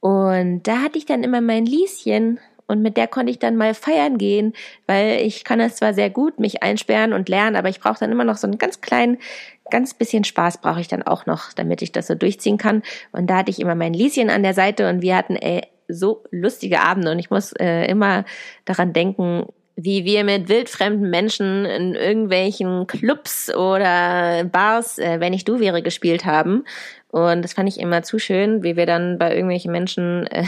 Und 0.00 0.62
da 0.64 0.82
hatte 0.82 0.98
ich 0.98 1.06
dann 1.06 1.24
immer 1.24 1.40
mein 1.40 1.64
Lieschen 1.64 2.38
und 2.66 2.82
mit 2.82 2.96
der 2.96 3.08
konnte 3.08 3.30
ich 3.30 3.38
dann 3.38 3.56
mal 3.56 3.74
feiern 3.74 4.18
gehen, 4.18 4.54
weil 4.86 5.20
ich 5.20 5.44
kann 5.44 5.60
es 5.60 5.76
zwar 5.76 5.92
sehr 5.92 6.10
gut, 6.10 6.38
mich 6.38 6.62
einsperren 6.62 7.12
und 7.12 7.28
lernen, 7.28 7.56
aber 7.56 7.68
ich 7.68 7.80
brauche 7.80 7.98
dann 8.00 8.12
immer 8.12 8.24
noch 8.24 8.36
so 8.36 8.46
einen 8.46 8.58
ganz 8.58 8.80
kleinen, 8.80 9.18
ganz 9.70 9.94
bisschen 9.94 10.24
Spaß 10.24 10.60
brauche 10.60 10.80
ich 10.80 10.88
dann 10.88 11.02
auch 11.02 11.26
noch, 11.26 11.52
damit 11.52 11.82
ich 11.82 11.92
das 11.92 12.06
so 12.06 12.14
durchziehen 12.14 12.58
kann. 12.58 12.82
Und 13.12 13.28
da 13.28 13.38
hatte 13.38 13.50
ich 13.50 13.60
immer 13.60 13.74
mein 13.74 13.92
Lieschen 13.92 14.30
an 14.30 14.42
der 14.42 14.54
Seite 14.54 14.88
und 14.88 15.02
wir 15.02 15.16
hatten 15.16 15.36
ey, 15.36 15.62
so 15.88 16.24
lustige 16.30 16.80
Abende 16.80 17.10
und 17.10 17.18
ich 17.18 17.30
muss 17.30 17.52
äh, 17.52 17.84
immer 17.84 18.24
daran 18.64 18.94
denken, 18.94 19.46
wie 19.76 20.04
wir 20.04 20.24
mit 20.24 20.48
wildfremden 20.48 21.10
Menschen 21.10 21.64
in 21.64 21.94
irgendwelchen 21.94 22.86
Clubs 22.86 23.52
oder 23.54 24.44
Bars, 24.44 24.98
äh, 24.98 25.20
wenn 25.20 25.32
ich 25.32 25.44
du 25.44 25.60
wäre, 25.60 25.82
gespielt 25.82 26.24
haben. 26.24 26.64
Und 27.08 27.42
das 27.42 27.52
fand 27.52 27.68
ich 27.68 27.78
immer 27.78 28.02
zu 28.02 28.18
schön, 28.18 28.64
wie 28.64 28.76
wir 28.76 28.86
dann 28.86 29.18
bei 29.18 29.30
irgendwelchen 29.30 29.70
Menschen 29.70 30.26
äh, 30.28 30.44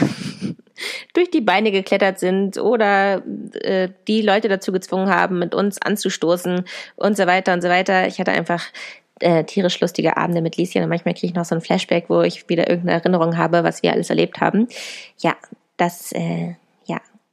durch 1.13 1.31
die 1.31 1.41
Beine 1.41 1.71
geklettert 1.71 2.19
sind 2.19 2.57
oder 2.57 3.23
äh, 3.61 3.89
die 4.07 4.21
Leute 4.21 4.49
dazu 4.49 4.71
gezwungen 4.71 5.09
haben, 5.09 5.39
mit 5.39 5.55
uns 5.55 5.81
anzustoßen 5.81 6.65
und 6.95 7.17
so 7.17 7.25
weiter 7.25 7.53
und 7.53 7.61
so 7.61 7.69
weiter. 7.69 8.07
Ich 8.07 8.19
hatte 8.19 8.31
einfach 8.31 8.65
äh, 9.19 9.43
tierisch 9.45 9.79
lustige 9.79 10.17
Abende 10.17 10.41
mit 10.41 10.57
Lieschen 10.57 10.83
und 10.83 10.89
manchmal 10.89 11.13
kriege 11.13 11.27
ich 11.27 11.33
noch 11.33 11.45
so 11.45 11.55
ein 11.55 11.61
Flashback, 11.61 12.09
wo 12.09 12.21
ich 12.21 12.47
wieder 12.49 12.69
irgendeine 12.69 12.99
Erinnerung 12.99 13.37
habe, 13.37 13.63
was 13.63 13.81
wir 13.81 13.91
alles 13.91 14.09
erlebt 14.09 14.41
haben. 14.41 14.67
Ja, 15.19 15.35
das 15.77 16.11
äh, 16.11 16.55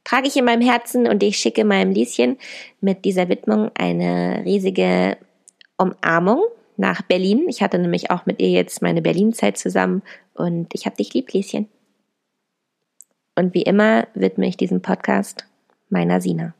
trage 0.05 0.27
ich 0.27 0.37
in 0.37 0.45
meinem 0.45 0.61
Herzen 0.61 1.07
und 1.07 1.21
ich 1.21 1.37
schicke 1.37 1.65
meinem 1.65 1.91
Lieschen 1.91 2.37
mit 2.79 3.03
dieser 3.03 3.27
Widmung 3.27 3.71
eine 3.75 4.43
riesige 4.45 5.17
Umarmung 5.77 6.41
nach 6.77 7.01
Berlin. 7.01 7.47
Ich 7.49 7.61
hatte 7.61 7.77
nämlich 7.77 8.11
auch 8.11 8.25
mit 8.25 8.39
ihr 8.41 8.49
jetzt 8.49 8.81
meine 8.81 9.01
Berlin-Zeit 9.01 9.57
zusammen 9.57 10.01
und 10.33 10.73
ich 10.73 10.85
habe 10.85 10.95
dich 10.95 11.13
lieb, 11.13 11.33
Lieschen. 11.33 11.67
Und 13.35 13.53
wie 13.53 13.63
immer 13.63 14.07
widme 14.13 14.47
ich 14.47 14.55
diesen 14.55 14.81
Podcast 14.81 15.45
meiner 15.89 16.21
Sina. 16.21 16.53